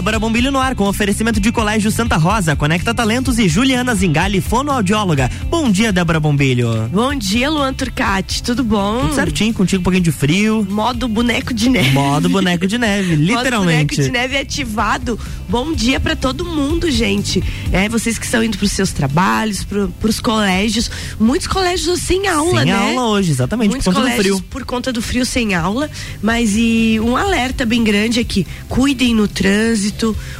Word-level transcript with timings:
Débora 0.00 0.18
Bombilho 0.18 0.50
no 0.50 0.58
ar 0.58 0.74
com 0.74 0.88
oferecimento 0.88 1.38
de 1.38 1.52
Colégio 1.52 1.90
Santa 1.90 2.16
Rosa, 2.16 2.56
Conecta 2.56 2.94
Talentos 2.94 3.38
e 3.38 3.46
Juliana 3.46 3.94
Zingali, 3.94 4.40
fonoaudióloga. 4.40 5.30
Bom 5.50 5.70
dia, 5.70 5.92
Débora 5.92 6.18
Bombilho. 6.18 6.88
Bom 6.90 7.14
dia, 7.14 7.50
Luan 7.50 7.74
Turcati. 7.74 8.42
Tudo 8.42 8.64
bom? 8.64 9.00
Tudo 9.02 9.14
certinho, 9.14 9.52
contigo 9.52 9.80
um 9.80 9.84
pouquinho 9.84 10.02
de 10.02 10.10
frio. 10.10 10.66
Modo 10.70 11.06
boneco 11.06 11.52
de 11.52 11.68
neve. 11.68 11.90
Modo 11.90 12.30
boneco 12.30 12.66
de 12.66 12.78
neve, 12.78 13.12
literalmente. 13.14 13.52
Modo 13.52 13.64
boneco 13.66 13.94
de 13.94 14.10
neve 14.10 14.38
ativado. 14.38 15.20
Bom 15.46 15.74
dia 15.74 16.00
para 16.00 16.16
todo 16.16 16.46
mundo, 16.46 16.90
gente. 16.90 17.42
É, 17.70 17.86
vocês 17.86 18.18
que 18.18 18.24
estão 18.24 18.42
indo 18.42 18.56
para 18.56 18.64
os 18.64 18.72
seus 18.72 18.92
trabalhos, 18.92 19.64
para 19.64 20.08
os 20.08 20.18
colégios. 20.18 20.90
Muitos 21.18 21.46
colégios 21.46 22.00
sem 22.00 22.26
aula, 22.26 22.62
sem 22.62 22.72
né? 22.72 22.78
Sem 22.78 22.96
aula 22.96 23.08
hoje, 23.10 23.32
exatamente, 23.32 23.70
Muitos 23.70 23.84
por 23.84 23.94
conta 23.94 24.08
do 24.08 24.16
frio. 24.16 24.42
por 24.48 24.64
conta 24.64 24.92
do 24.92 25.02
frio 25.02 25.26
sem 25.26 25.54
aula, 25.54 25.90
mas 26.22 26.56
e 26.56 26.98
um 27.02 27.18
alerta 27.18 27.66
bem 27.66 27.84
grande 27.84 28.18
aqui. 28.18 28.46
Cuidem 28.66 29.14
no 29.14 29.28
trânsito. 29.28 29.89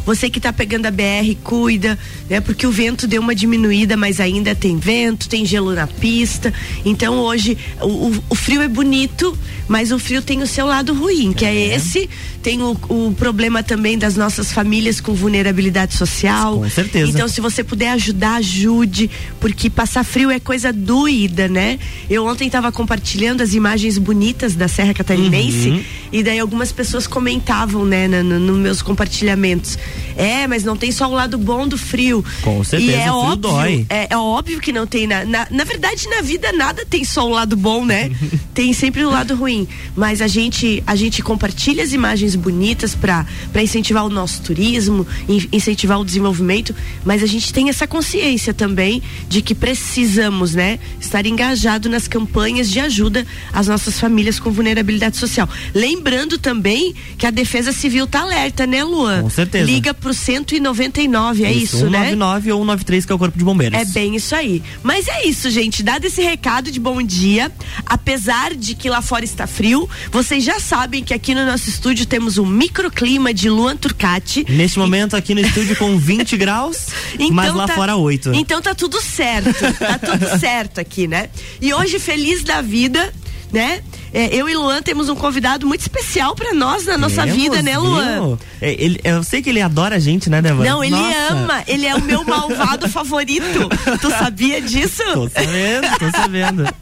Você 0.04 0.30
que 0.30 0.38
está 0.38 0.52
pegando 0.52 0.86
a 0.86 0.90
BR, 0.90 1.36
cuida, 1.42 1.98
né? 2.28 2.40
Porque 2.40 2.66
o 2.66 2.70
vento 2.70 3.06
deu 3.06 3.20
uma 3.20 3.34
diminuída, 3.34 3.96
mas 3.96 4.20
ainda 4.20 4.54
tem 4.54 4.78
vento, 4.78 5.28
tem 5.28 5.44
gelo 5.44 5.74
na 5.74 5.86
pista. 5.86 6.52
Então 6.84 7.18
hoje 7.18 7.56
o, 7.80 7.86
o, 7.86 8.24
o 8.30 8.34
frio 8.34 8.62
é 8.62 8.68
bonito, 8.68 9.36
mas 9.68 9.92
o 9.92 9.98
frio 9.98 10.22
tem 10.22 10.42
o 10.42 10.46
seu 10.46 10.66
lado 10.66 10.94
ruim, 10.94 11.32
que 11.32 11.44
é, 11.44 11.54
é 11.54 11.74
esse. 11.74 12.08
Tem 12.42 12.62
o, 12.62 12.76
o, 12.88 13.14
problema 13.18 13.62
também 13.62 13.98
das 13.98 14.16
nossas 14.16 14.50
famílias 14.50 15.00
com 15.00 15.12
vulnerabilidade 15.12 15.94
social. 15.94 16.58
Com 16.58 16.70
certeza. 16.70 17.10
Então, 17.10 17.28
se 17.28 17.40
você 17.40 17.62
puder 17.62 17.90
ajudar, 17.90 18.36
ajude, 18.36 19.10
porque 19.38 19.68
passar 19.68 20.04
frio 20.04 20.30
é 20.30 20.40
coisa 20.40 20.72
doída, 20.72 21.48
né? 21.48 21.78
Eu 22.08 22.26
ontem 22.26 22.46
estava 22.46 22.72
compartilhando 22.72 23.42
as 23.42 23.52
imagens 23.52 23.98
bonitas 23.98 24.54
da 24.54 24.68
Serra 24.68 24.94
Catarinense 24.94 25.70
uhum. 25.70 25.84
e 26.12 26.22
daí 26.22 26.38
algumas 26.38 26.72
pessoas 26.72 27.06
comentavam, 27.06 27.84
né, 27.84 28.08
nos 28.08 28.40
no 28.40 28.54
meus 28.54 28.80
compartilhamentos. 28.80 29.78
É, 30.16 30.46
mas 30.46 30.64
não 30.64 30.76
tem 30.76 30.90
só 30.92 31.08
o 31.08 31.12
lado 31.12 31.38
bom 31.38 31.68
do 31.68 31.78
frio. 31.78 32.24
Com 32.42 32.62
certeza, 32.64 32.92
e 32.92 32.94
é 32.94 33.12
óbvio, 33.12 33.36
dói. 33.36 33.86
É, 33.88 34.08
é, 34.10 34.16
óbvio 34.16 34.60
que 34.60 34.72
não 34.72 34.86
tem. 34.86 35.06
Na, 35.06 35.24
na, 35.24 35.46
na 35.50 35.64
verdade, 35.64 36.08
na 36.08 36.22
vida 36.22 36.52
nada 36.52 36.84
tem 36.88 37.04
só 37.04 37.26
o 37.26 37.30
lado 37.30 37.56
bom, 37.56 37.84
né? 37.84 38.10
tem 38.54 38.72
sempre 38.72 39.04
o 39.04 39.10
lado 39.10 39.34
ruim. 39.34 39.66
Mas 39.96 40.20
a 40.20 40.26
gente, 40.26 40.82
a 40.86 40.94
gente 40.94 41.22
compartilha 41.22 41.82
as 41.82 41.92
imagens 41.92 42.29
bonitas 42.34 42.94
para 42.94 43.26
incentivar 43.62 44.04
o 44.04 44.08
nosso 44.08 44.42
turismo, 44.42 45.06
in, 45.28 45.48
incentivar 45.52 46.00
o 46.00 46.04
desenvolvimento, 46.04 46.74
mas 47.04 47.22
a 47.22 47.26
gente 47.26 47.52
tem 47.52 47.68
essa 47.68 47.86
consciência 47.86 48.52
também 48.52 49.02
de 49.28 49.42
que 49.42 49.54
precisamos, 49.54 50.54
né, 50.54 50.78
estar 51.00 51.26
engajado 51.26 51.88
nas 51.88 52.06
campanhas 52.08 52.70
de 52.70 52.80
ajuda 52.80 53.26
às 53.52 53.68
nossas 53.68 53.98
famílias 53.98 54.38
com 54.38 54.50
vulnerabilidade 54.50 55.16
social. 55.16 55.48
Lembrando 55.74 56.38
também 56.38 56.94
que 57.18 57.26
a 57.26 57.30
Defesa 57.30 57.72
Civil 57.72 58.06
tá 58.06 58.20
alerta, 58.20 58.66
né, 58.66 58.82
Luan? 58.84 59.22
Com 59.22 59.30
certeza. 59.30 59.64
Liga 59.64 59.94
pro 59.94 60.12
199, 60.12 61.44
é 61.44 61.52
isso, 61.52 61.76
isso 61.76 61.76
199 61.78 61.90
né? 61.90 62.10
199 62.10 62.52
ou 62.52 62.58
193 62.60 63.06
que 63.06 63.12
é 63.12 63.14
o 63.14 63.18
Corpo 63.18 63.38
de 63.38 63.44
Bombeiros. 63.44 63.78
É 63.78 63.84
bem 63.84 64.16
isso 64.16 64.34
aí. 64.34 64.62
Mas 64.82 65.08
é 65.08 65.26
isso, 65.26 65.50
gente, 65.50 65.82
dado 65.82 66.04
esse 66.04 66.22
recado 66.22 66.70
de 66.70 66.80
bom 66.80 67.02
dia, 67.02 67.50
apesar 67.86 68.54
de 68.54 68.74
que 68.74 68.88
lá 68.88 69.02
fora 69.02 69.24
está 69.24 69.46
frio, 69.46 69.88
vocês 70.10 70.42
já 70.44 70.58
sabem 70.60 71.02
que 71.02 71.14
aqui 71.14 71.34
no 71.34 71.44
nosso 71.44 71.68
estúdio 71.68 72.06
temos 72.20 72.36
um 72.36 72.44
microclima 72.44 73.32
de 73.32 73.48
Luan 73.48 73.74
Turcati. 73.78 74.44
Neste 74.46 74.78
momento 74.78 75.16
aqui 75.16 75.34
no 75.34 75.40
estúdio 75.40 75.74
com 75.74 75.96
20 75.96 76.36
graus, 76.36 76.88
então 77.14 77.32
mas 77.32 77.54
lá 77.54 77.66
tá, 77.66 77.74
fora 77.74 77.96
8. 77.96 78.34
Então 78.34 78.60
tá 78.60 78.74
tudo 78.74 79.00
certo, 79.00 79.54
tá 79.78 79.98
tudo 79.98 80.28
certo 80.38 80.78
aqui, 80.78 81.08
né? 81.08 81.30
E 81.62 81.72
hoje 81.72 81.98
feliz 81.98 82.44
da 82.44 82.60
vida, 82.60 83.10
né? 83.50 83.80
É, 84.12 84.34
eu 84.34 84.48
e 84.48 84.54
Luan 84.54 84.82
temos 84.82 85.08
um 85.08 85.14
convidado 85.14 85.66
muito 85.66 85.80
especial 85.80 86.34
para 86.34 86.52
nós 86.52 86.84
na 86.84 86.98
nossa 86.98 87.24
vida, 87.24 87.62
né, 87.62 87.78
Luan? 87.78 88.36
É, 88.60 88.72
ele, 88.72 89.00
eu 89.04 89.22
sei 89.22 89.40
que 89.40 89.48
ele 89.48 89.62
adora 89.62 89.96
a 89.96 89.98
gente, 89.98 90.28
né, 90.28 90.42
Débora? 90.42 90.68
Não, 90.68 90.82
ele 90.82 90.96
Nossa. 90.96 91.32
ama. 91.32 91.64
Ele 91.66 91.86
é 91.86 91.94
o 91.94 92.02
meu 92.02 92.24
malvado 92.24 92.88
favorito. 92.90 93.68
Tu 94.00 94.10
sabia 94.10 94.60
disso? 94.60 95.02
Tô 95.14 95.28
sabendo, 95.28 95.98
tô 95.98 96.10
sabendo. 96.10 96.74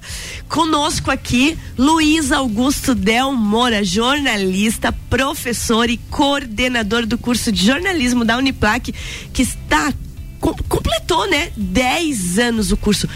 Conosco 0.49 1.11
aqui, 1.11 1.57
Luiz 1.77 2.33
Augusto 2.33 2.95
Del 2.95 3.33
Moura, 3.33 3.85
jornalista, 3.85 4.91
professor 4.91 5.91
e 5.91 5.99
coordenador 6.11 7.05
do 7.05 7.19
curso 7.19 7.53
de 7.53 7.67
jornalismo 7.67 8.25
da 8.25 8.37
Uniplac, 8.39 8.93
que 9.33 9.43
está 9.43 9.93
com, 10.41 10.55
completou, 10.69 11.29
né, 11.29 11.51
10 11.57 12.39
anos 12.39 12.73
o 12.73 12.77
curso. 12.77 13.09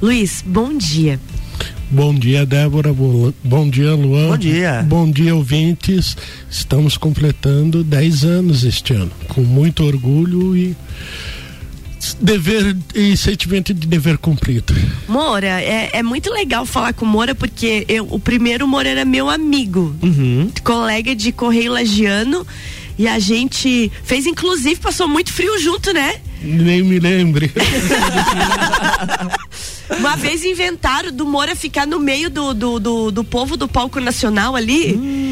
Luiz, 0.00 0.42
bom 0.46 0.76
dia. 0.76 1.20
Bom 1.90 2.14
dia, 2.14 2.46
Débora. 2.46 2.94
Bom 3.44 3.68
dia, 3.68 3.94
Luan. 3.94 4.28
Bom 4.28 4.38
dia. 4.38 4.82
Bom 4.88 5.10
dia, 5.10 5.34
ouvintes. 5.34 6.16
Estamos 6.48 6.96
completando 6.96 7.82
10 7.84 8.24
anos 8.24 8.64
este 8.64 8.94
ano, 8.94 9.10
com 9.28 9.42
muito 9.42 9.84
orgulho 9.84 10.56
e 10.56 10.76
dever 12.20 12.76
e 12.94 13.16
sentimento 13.16 13.72
de 13.74 13.86
dever 13.86 14.18
cumprido. 14.18 14.74
Moura, 15.08 15.60
é, 15.60 15.90
é 15.92 16.02
muito 16.02 16.30
legal 16.30 16.64
falar 16.64 16.92
com 16.92 17.04
Moura 17.04 17.34
porque 17.34 17.84
eu, 17.88 18.06
o 18.10 18.18
primeiro 18.18 18.66
Moura 18.66 18.88
era 18.88 19.04
meu 19.04 19.28
amigo, 19.28 19.94
uhum. 20.02 20.50
colega 20.64 21.14
de 21.14 21.32
Correio 21.32 21.72
Lagiano 21.72 22.46
e 22.98 23.08
a 23.08 23.18
gente 23.18 23.90
fez 24.02 24.26
inclusive 24.26 24.80
passou 24.80 25.08
muito 25.08 25.32
frio 25.32 25.58
junto, 25.58 25.92
né? 25.92 26.20
Nem 26.42 26.82
me 26.82 26.98
lembre. 26.98 27.50
Uma 29.98 30.16
vez 30.16 30.44
inventaram 30.44 31.10
do 31.12 31.26
Moura 31.26 31.54
ficar 31.56 31.86
no 31.86 31.98
meio 31.98 32.30
do, 32.30 32.54
do, 32.54 32.78
do, 32.78 33.10
do 33.10 33.24
povo 33.24 33.56
do 33.56 33.68
palco 33.68 34.00
nacional 34.00 34.56
ali. 34.56 34.94
Hum. 34.94 35.29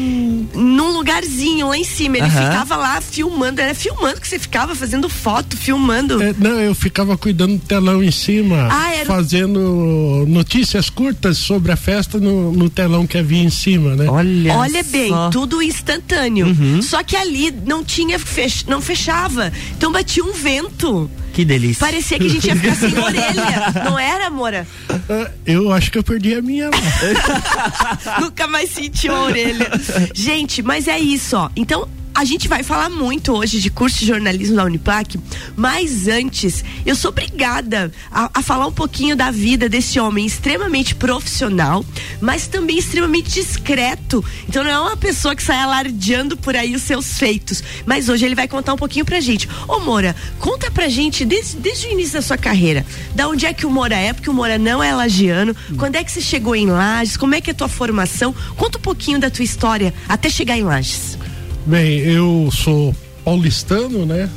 Num 0.53 0.91
lugarzinho 0.91 1.67
lá 1.67 1.77
em 1.77 1.83
cima. 1.83 2.17
Ele 2.17 2.29
ficava 2.29 2.75
lá 2.75 3.01
filmando. 3.01 3.61
Era 3.61 3.73
filmando 3.73 4.19
que 4.19 4.27
você 4.27 4.39
ficava 4.39 4.75
fazendo 4.75 5.09
foto, 5.09 5.55
filmando. 5.57 6.21
É, 6.21 6.33
não, 6.37 6.59
eu 6.59 6.75
ficava 6.75 7.17
cuidando 7.17 7.57
do 7.57 7.59
telão 7.59 8.03
em 8.03 8.11
cima. 8.11 8.67
Ah, 8.71 8.93
era... 8.93 9.05
Fazendo 9.05 10.25
notícias 10.27 10.89
curtas 10.89 11.37
sobre 11.37 11.71
a 11.71 11.75
festa 11.75 12.19
no, 12.19 12.51
no 12.51 12.69
telão 12.69 13.05
que 13.05 13.17
havia 13.17 13.43
em 13.43 13.49
cima, 13.49 13.95
né? 13.95 14.07
Olha, 14.09 14.53
Olha 14.53 14.83
bem, 14.83 15.09
só. 15.09 15.29
tudo 15.29 15.61
instantâneo. 15.61 16.47
Uhum. 16.47 16.81
Só 16.81 17.03
que 17.03 17.15
ali 17.15 17.51
não 17.65 17.83
tinha 17.83 18.19
fech... 18.19 18.65
não 18.67 18.81
fechava. 18.81 19.51
Então 19.77 19.91
batia 19.91 20.23
um 20.23 20.33
vento. 20.33 21.09
Que 21.33 21.45
delícia. 21.45 21.85
Parecia 21.85 22.17
que 22.19 22.25
a 22.25 22.29
gente 22.29 22.47
ia 22.47 22.55
ficar 22.55 22.75
sem 22.75 22.97
orelha. 22.99 23.83
Não 23.85 23.97
era, 23.97 24.29
Moura? 24.29 24.67
Ah, 25.09 25.31
eu 25.45 25.71
acho 25.71 25.91
que 25.91 25.97
eu 25.97 26.03
perdi 26.03 26.33
a 26.35 26.41
minha. 26.41 26.69
Nunca 28.19 28.47
mais 28.47 28.69
senti 28.71 29.07
a 29.07 29.21
orelha. 29.21 29.69
Gente, 30.13 30.61
mas 30.61 30.87
é 30.87 30.99
isso, 30.99 31.37
ó. 31.37 31.49
Então, 31.55 31.87
a 32.19 32.25
gente 32.25 32.49
vai 32.49 32.63
falar 32.63 32.89
muito 32.89 33.31
hoje 33.31 33.61
de 33.61 33.69
curso 33.69 33.99
de 33.99 34.07
jornalismo 34.07 34.57
da 34.57 34.65
Uniplac, 34.65 35.17
mas 35.55 36.05
antes, 36.09 36.65
eu 36.85 36.93
sou 36.93 37.11
obrigada 37.11 37.89
a, 38.11 38.29
a, 38.33 38.43
falar 38.43 38.67
um 38.67 38.73
pouquinho 38.73 39.15
da 39.15 39.31
vida 39.31 39.69
desse 39.69 40.01
homem 40.01 40.25
extremamente 40.25 40.93
profissional, 40.95 41.85
mas 42.19 42.45
também 42.45 42.77
extremamente 42.77 43.29
discreto. 43.31 44.21
Então 44.49 44.65
não 44.65 44.69
é 44.69 44.77
uma 44.77 44.97
pessoa 44.97 45.33
que 45.33 45.41
sai 45.41 45.59
alardeando 45.59 46.35
por 46.35 46.57
aí 46.57 46.75
os 46.75 46.81
seus 46.81 47.17
feitos. 47.17 47.63
Mas 47.85 48.09
hoje 48.09 48.25
ele 48.25 48.35
vai 48.35 48.49
contar 48.49 48.73
um 48.73 48.77
pouquinho 48.77 49.05
pra 49.05 49.21
gente. 49.21 49.47
Ô 49.65 49.79
Moura, 49.79 50.13
conta 50.39 50.69
pra 50.69 50.89
gente 50.89 51.23
desde, 51.23 51.55
desde 51.55 51.87
o 51.87 51.91
início 51.91 52.15
da 52.15 52.21
sua 52.21 52.37
carreira, 52.37 52.85
da 53.15 53.29
onde 53.29 53.45
é 53.45 53.53
que 53.53 53.65
o 53.65 53.71
Moura 53.71 53.95
é, 53.95 54.11
porque 54.11 54.29
o 54.29 54.33
Moura 54.33 54.57
não 54.57 54.83
é 54.83 54.93
lagiano, 54.93 55.55
quando 55.77 55.95
é 55.95 56.03
que 56.03 56.11
você 56.11 56.19
chegou 56.19 56.53
em 56.53 56.65
Lages, 56.65 57.15
como 57.15 57.33
é 57.33 57.39
que 57.39 57.49
é 57.49 57.53
a 57.53 57.55
tua 57.55 57.69
formação? 57.69 58.35
Conta 58.57 58.77
um 58.77 58.81
pouquinho 58.81 59.21
da 59.21 59.29
tua 59.29 59.45
história 59.45 59.93
até 60.09 60.29
chegar 60.29 60.57
em 60.57 60.63
Lages. 60.65 61.17
Bem, 61.65 61.99
eu 61.99 62.49
sou 62.51 62.95
paulistano, 63.23 64.05
né? 64.05 64.29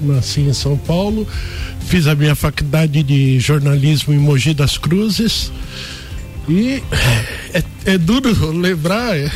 Nasci 0.00 0.40
em 0.40 0.52
São 0.52 0.76
Paulo, 0.76 1.26
fiz 1.86 2.06
a 2.06 2.14
minha 2.14 2.34
faculdade 2.34 3.02
de 3.02 3.38
jornalismo 3.38 4.12
em 4.12 4.18
Mogi 4.18 4.52
das 4.52 4.76
Cruzes 4.76 5.52
e 6.48 6.82
é, 7.54 7.62
é 7.84 7.98
duro 7.98 8.50
lembrar 8.50 9.16
é, 9.16 9.30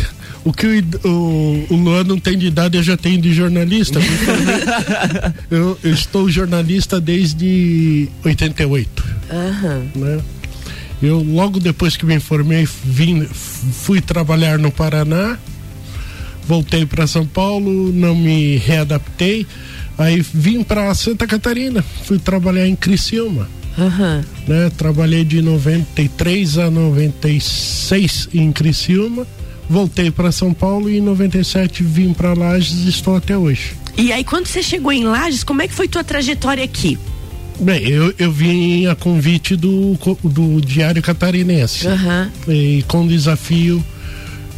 o 0.44 0.52
que 0.52 0.66
o, 0.66 1.08
o, 1.08 1.66
o 1.70 1.76
Luan 1.76 2.04
não 2.04 2.18
tem 2.18 2.36
de 2.36 2.46
idade 2.46 2.76
eu 2.76 2.82
já 2.82 2.96
tenho 2.96 3.20
de 3.20 3.32
jornalista. 3.32 4.00
eu, 5.50 5.78
eu, 5.82 5.92
estou 5.92 6.28
jornalista 6.28 7.00
desde 7.00 8.08
88. 8.24 9.04
Uhum. 9.30 9.88
Né? 9.94 10.20
Eu 11.02 11.22
logo 11.22 11.60
depois 11.60 11.96
que 11.96 12.06
me 12.06 12.18
formei 12.18 12.66
vim, 12.84 13.24
fui 13.24 14.00
trabalhar 14.00 14.58
no 14.58 14.70
Paraná 14.70 15.38
voltei 16.46 16.86
para 16.86 17.06
São 17.06 17.26
Paulo, 17.26 17.92
não 17.92 18.14
me 18.14 18.56
readaptei, 18.56 19.46
aí 19.98 20.20
vim 20.20 20.62
para 20.62 20.94
Santa 20.94 21.26
Catarina, 21.26 21.84
fui 22.04 22.18
trabalhar 22.18 22.66
em 22.66 22.76
Criciúma. 22.76 23.48
Uhum. 23.76 24.22
Né? 24.46 24.70
Trabalhei 24.76 25.24
de 25.24 25.42
93 25.42 26.58
a 26.58 26.70
96 26.70 28.28
em 28.32 28.50
Criciúma, 28.52 29.26
voltei 29.68 30.10
para 30.10 30.32
São 30.32 30.54
Paulo 30.54 30.88
e 30.88 30.98
em 30.98 31.02
97 31.02 31.82
vim 31.82 32.12
para 32.12 32.32
Lages 32.32 32.86
e 32.86 32.88
estou 32.88 33.16
até 33.16 33.36
hoje. 33.36 33.74
E 33.98 34.12
aí 34.12 34.24
quando 34.24 34.46
você 34.46 34.62
chegou 34.62 34.92
em 34.92 35.04
Lages, 35.04 35.44
como 35.44 35.60
é 35.62 35.68
que 35.68 35.74
foi 35.74 35.88
tua 35.88 36.04
trajetória 36.04 36.64
aqui? 36.64 36.98
Bem, 37.58 37.88
eu, 37.88 38.14
eu 38.18 38.30
vim 38.30 38.86
a 38.86 38.94
convite 38.94 39.56
do, 39.56 39.98
do 40.22 40.60
Diário 40.60 41.02
Catarinense. 41.02 41.86
Uhum. 41.86 42.30
E 42.48 42.84
com 42.86 43.06
desafio 43.06 43.82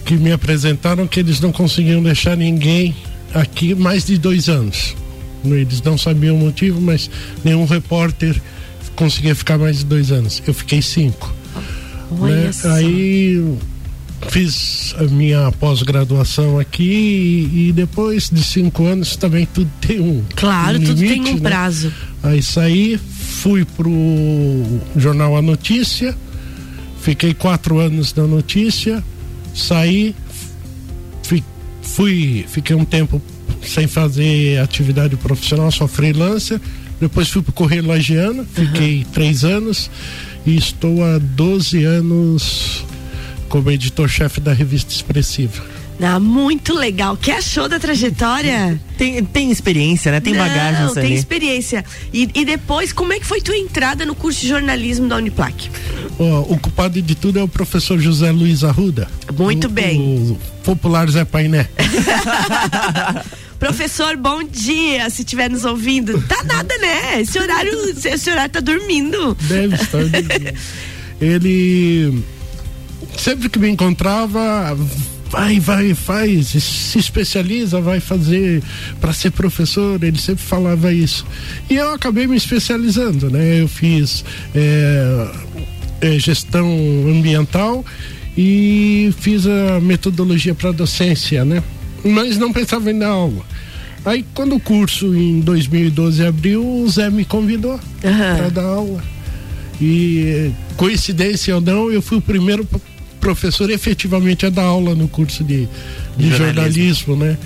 que 0.08 0.16
me 0.16 0.32
apresentaram 0.32 1.06
que 1.06 1.20
eles 1.20 1.38
não 1.38 1.52
conseguiam 1.52 2.02
deixar 2.02 2.34
ninguém 2.34 2.96
aqui 3.34 3.74
mais 3.74 4.06
de 4.06 4.16
dois 4.16 4.48
anos. 4.48 4.96
Eles 5.44 5.82
não 5.82 5.98
sabiam 5.98 6.34
o 6.34 6.38
motivo, 6.38 6.80
mas 6.80 7.10
nenhum 7.44 7.66
repórter 7.66 8.40
conseguia 8.96 9.34
ficar 9.34 9.58
mais 9.58 9.80
de 9.80 9.84
dois 9.84 10.10
anos. 10.10 10.42
Eu 10.46 10.54
fiquei 10.54 10.80
cinco. 10.80 11.30
Né? 12.10 12.50
Aí 12.74 13.58
fiz 14.30 14.94
a 14.98 15.02
minha 15.02 15.52
pós-graduação 15.52 16.58
aqui 16.58 17.50
e, 17.52 17.68
e, 17.68 17.72
depois 17.72 18.30
de 18.30 18.42
cinco 18.42 18.86
anos 18.86 19.14
também 19.14 19.46
tudo 19.46 19.70
tem 19.78 20.00
um 20.00 20.24
claro 20.34 20.78
um 20.78 20.84
tudo 20.84 21.00
limite, 21.02 21.22
tem 21.22 21.32
um 21.34 21.36
né? 21.36 21.40
prazo 21.40 21.92
aí 22.20 22.42
saí 22.42 22.98
fui 22.98 23.64
pro 23.64 23.90
jornal 24.96 25.36
A 25.36 25.40
Notícia 25.40 26.16
fiquei 27.00 27.32
quatro 27.32 27.78
anos 27.78 28.12
na 28.12 28.26
notícia 28.26 29.04
saí 29.58 30.14
fui, 31.22 31.42
fui 31.82 32.46
fiquei 32.48 32.76
um 32.76 32.84
tempo 32.84 33.20
sem 33.62 33.86
fazer 33.86 34.60
atividade 34.60 35.16
profissional 35.16 35.70
só 35.70 35.86
freelancer 35.86 36.60
depois 37.00 37.28
fui 37.28 37.42
pro 37.42 37.52
Correio 37.52 37.86
Lagiano 37.86 38.46
fiquei 38.52 38.98
uhum. 38.98 39.10
três 39.12 39.44
anos 39.44 39.90
e 40.46 40.56
estou 40.56 41.04
há 41.04 41.18
12 41.18 41.84
anos 41.84 42.84
como 43.48 43.70
editor-chefe 43.70 44.40
da 44.40 44.52
revista 44.52 44.92
Expressiva. 44.92 45.62
Ah, 46.00 46.20
muito 46.20 46.74
legal. 46.74 47.16
Que 47.16 47.30
achou 47.30 47.68
da 47.68 47.78
trajetória? 47.78 48.80
Tem, 48.96 49.24
tem 49.24 49.50
experiência, 49.50 50.12
né? 50.12 50.20
Tem 50.20 50.32
Não, 50.32 50.40
bagagem. 50.46 50.84
Não, 50.84 50.94
tem 50.94 51.04
ali. 51.04 51.14
experiência. 51.14 51.84
E, 52.12 52.28
e 52.34 52.44
depois, 52.44 52.92
como 52.92 53.12
é 53.12 53.18
que 53.18 53.26
foi 53.26 53.40
tua 53.40 53.56
entrada 53.56 54.06
no 54.06 54.14
curso 54.14 54.40
de 54.40 54.48
jornalismo 54.48 55.08
da 55.08 55.16
Uniplac? 55.16 55.68
Oh, 56.18 56.52
o 56.52 56.58
culpado 56.58 57.00
de 57.02 57.14
tudo 57.14 57.38
é 57.38 57.42
o 57.42 57.48
professor 57.48 57.98
José 57.98 58.30
Luiz 58.30 58.62
Arruda. 58.62 59.08
Muito 59.36 59.66
o, 59.66 59.70
bem. 59.70 60.00
O 60.30 60.38
popular 60.62 61.10
Zé 61.10 61.24
Painé. 61.24 61.68
Professor, 63.58 64.16
bom 64.16 64.44
dia, 64.44 65.10
se 65.10 65.22
estiver 65.22 65.50
nos 65.50 65.64
ouvindo. 65.64 66.22
Tá 66.28 66.44
nada, 66.44 66.78
né? 66.78 67.20
Esse 67.20 67.40
horário, 67.40 67.72
esse 68.04 68.30
horário 68.30 68.52
tá 68.52 68.60
dormindo. 68.60 69.36
Deve 69.42 69.74
estar 69.74 69.98
dormindo. 69.98 70.54
Ele 71.20 72.22
sempre 73.16 73.48
que 73.48 73.58
me 73.58 73.68
encontrava, 73.68 74.78
vai, 75.30 75.60
vai, 75.60 75.94
faz, 75.94 76.48
se 76.48 76.98
especializa, 76.98 77.80
vai 77.80 78.00
fazer 78.00 78.62
para 79.00 79.12
ser 79.12 79.30
professor, 79.30 80.02
ele 80.02 80.18
sempre 80.18 80.42
falava 80.42 80.92
isso. 80.92 81.26
E 81.68 81.76
eu 81.76 81.92
acabei 81.92 82.26
me 82.26 82.36
especializando, 82.36 83.30
né? 83.30 83.60
Eu 83.60 83.68
fiz 83.68 84.24
é, 84.54 85.30
é, 86.00 86.18
gestão 86.18 86.68
ambiental 87.08 87.84
e 88.36 89.12
fiz 89.20 89.46
a 89.46 89.80
metodologia 89.80 90.54
para 90.54 90.72
docência, 90.72 91.44
né? 91.44 91.62
Mas 92.04 92.38
não 92.38 92.52
pensava 92.52 92.90
em 92.90 92.98
dar 92.98 93.08
aula. 93.08 93.44
Aí 94.04 94.24
quando 94.34 94.54
o 94.54 94.60
curso 94.60 95.14
em 95.14 95.40
2012 95.40 96.24
abriu, 96.24 96.64
o 96.64 96.88
Zé 96.88 97.10
me 97.10 97.24
convidou 97.24 97.72
uhum. 97.72 98.36
para 98.36 98.48
dar 98.48 98.64
aula. 98.64 99.02
E 99.80 100.50
coincidência 100.76 101.54
ou 101.54 101.60
não, 101.60 101.90
eu 101.90 102.00
fui 102.00 102.18
o 102.18 102.22
primeiro 102.22 102.66
professor 103.20 103.70
efetivamente 103.70 104.46
a 104.46 104.50
dar 104.50 104.64
aula 104.64 104.94
no 104.94 105.08
curso 105.08 105.44
de, 105.44 105.68
de 106.16 106.28
jornalismo. 106.30 106.36
jornalismo, 106.36 107.16
né? 107.16 107.38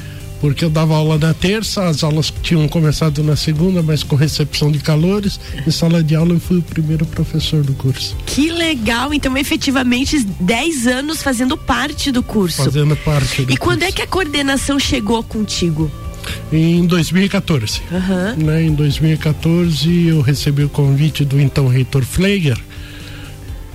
Porque 0.43 0.65
eu 0.65 0.71
dava 0.71 0.97
aula 0.97 1.17
na 1.19 1.33
terça, 1.33 1.85
as 1.85 2.03
aulas 2.03 2.35
tinham 2.43 2.67
começado 2.67 3.23
na 3.23 3.37
segunda, 3.37 3.81
mas 3.81 4.03
com 4.03 4.17
recepção 4.17 4.73
de 4.73 4.81
calores. 4.81 5.39
Em 5.65 5.71
sala 5.71 6.03
de 6.03 6.17
aula 6.17 6.33
eu 6.33 6.41
fui 6.41 6.59
o 6.59 6.63
primeiro 6.63 7.07
professor 7.07 7.63
do 7.63 7.73
curso. 7.75 8.17
Que 8.27 8.51
legal! 8.51 9.15
Então, 9.15 9.39
efetivamente, 9.39 10.19
10 10.41 10.89
anos 10.89 11.23
fazendo 11.23 11.57
parte 11.57 12.11
do 12.11 12.25
curso. 12.25 12.65
Fazendo 12.65 12.97
parte 12.97 13.45
do 13.45 13.53
E 13.53 13.57
quando 13.57 13.85
é 13.85 13.93
que 13.93 14.03
a 14.03 14.07
coordenação 14.07 14.81
chegou 14.81 15.23
contigo? 15.23 15.89
Em 16.53 16.85
2014. 16.87 17.81
Uhum. 17.93 18.45
Né? 18.45 18.65
Em 18.65 18.75
2014 18.75 20.09
eu 20.09 20.21
recebi 20.21 20.65
o 20.65 20.69
convite 20.69 21.25
do 21.25 21.41
então 21.41 21.69
reitor 21.69 22.03
Fleiger 22.05 22.59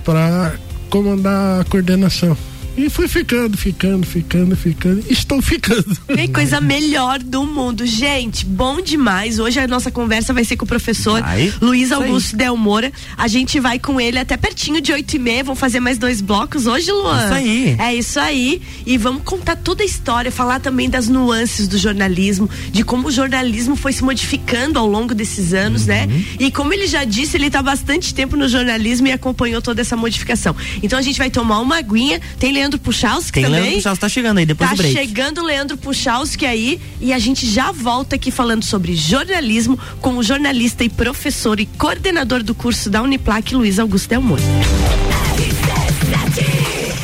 para 0.04 0.54
comandar 0.88 1.60
a 1.60 1.64
coordenação. 1.64 2.36
E 2.78 2.88
fui 2.88 3.08
ficando, 3.08 3.56
ficando, 3.56 4.06
ficando, 4.06 4.56
ficando. 4.56 5.04
Estou 5.10 5.42
ficando. 5.42 5.98
Que 6.18 6.28
coisa 6.28 6.60
melhor 6.60 7.20
do 7.20 7.44
mundo. 7.44 7.86
Gente, 7.86 8.44
bom 8.44 8.80
demais. 8.80 9.38
Hoje 9.38 9.58
a 9.58 9.66
nossa 9.66 9.90
conversa 9.90 10.32
vai 10.32 10.44
ser 10.44 10.56
com 10.56 10.64
o 10.64 10.68
professor 10.68 11.20
vai. 11.20 11.52
Luiz 11.60 11.90
Augusto 11.92 12.36
Del 12.36 12.56
Moura. 12.56 12.92
A 13.16 13.28
gente 13.28 13.58
vai 13.60 13.78
com 13.78 14.00
ele 14.00 14.18
até 14.18 14.36
pertinho 14.36 14.80
de 14.80 14.92
oito 14.92 15.14
e 15.14 15.18
meia. 15.18 15.44
Vamos 15.44 15.58
fazer 15.58 15.80
mais 15.80 15.96
dois 15.96 16.20
blocos 16.20 16.66
hoje, 16.66 16.90
Luan? 16.90 17.24
Isso 17.24 17.34
aí. 17.34 17.76
É 17.78 17.94
isso 17.94 18.20
aí. 18.20 18.62
E 18.86 18.96
vamos 18.96 19.22
contar 19.22 19.56
toda 19.56 19.82
a 19.82 19.86
história, 19.86 20.30
falar 20.30 20.60
também 20.60 20.88
das 20.88 21.08
nuances 21.08 21.66
do 21.68 21.78
jornalismo, 21.78 22.48
de 22.70 22.84
como 22.84 23.08
o 23.08 23.10
jornalismo 23.10 23.74
foi 23.76 23.92
se 23.92 24.04
modificando 24.04 24.78
ao 24.78 24.86
longo 24.86 25.14
desses 25.14 25.52
anos, 25.52 25.86
né? 25.86 26.02
uhum. 26.02 26.08
né? 26.08 26.24
E 26.38 26.50
como 26.50 26.72
ele 26.72 26.86
já 26.86 27.04
disse, 27.04 27.36
ele 27.36 27.46
está 27.46 27.62
bastante 27.62 28.12
tempo 28.12 28.36
no 28.36 28.48
jornalismo 28.48 29.06
e 29.06 29.12
acompanhou 29.12 29.62
toda 29.62 29.80
essa 29.80 29.96
modificação. 29.96 30.54
Então 30.82 30.98
a 30.98 31.02
gente 31.02 31.18
vai 31.18 31.30
tomar 31.30 31.60
uma 31.60 31.78
aguinha. 31.78 32.20
Tem 32.38 32.52
Leandro 32.52 32.67
Leandro 32.68 32.78
Puchalski 32.80 33.32
Tem 33.32 33.44
também. 33.44 33.70
Leandro 33.70 33.96
tá 33.96 34.08
chegando 34.08 34.38
aí 34.38 34.46
depois 34.46 34.68
tá 34.68 34.74
do 34.74 34.78
break. 34.78 34.94
Tá 34.94 35.00
chegando 35.00 35.40
o 35.40 35.44
Leandro 35.44 35.76
Puchalski 35.78 36.44
aí 36.44 36.78
e 37.00 37.14
a 37.14 37.18
gente 37.18 37.46
já 37.46 37.72
volta 37.72 38.16
aqui 38.16 38.30
falando 38.30 38.62
sobre 38.62 38.94
jornalismo 38.94 39.78
com 40.02 40.18
o 40.18 40.22
jornalista 40.22 40.84
e 40.84 40.88
professor 40.90 41.58
e 41.58 41.64
coordenador 41.64 42.42
do 42.42 42.54
curso 42.54 42.90
da 42.90 43.00
Uniplac, 43.02 43.54
Luiz 43.54 43.78
Augusto 43.78 44.10
Delmore. 44.10 44.42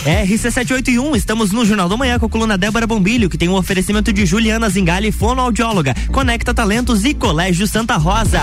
RC781, 0.04 1.16
estamos 1.16 1.50
no 1.50 1.64
Jornal 1.64 1.88
da 1.88 1.96
Manhã 1.96 2.18
com 2.18 2.26
a 2.26 2.28
coluna 2.28 2.58
Débora 2.58 2.86
Bombilho, 2.86 3.30
que 3.30 3.38
tem 3.38 3.48
um 3.48 3.54
oferecimento 3.54 4.12
de 4.12 4.26
Juliana 4.26 4.68
Zingali, 4.68 5.10
fonoaudióloga, 5.10 5.94
Conecta 6.12 6.52
Talentos 6.52 7.06
e 7.06 7.14
Colégio 7.14 7.66
Santa 7.66 7.96
Rosa. 7.96 8.42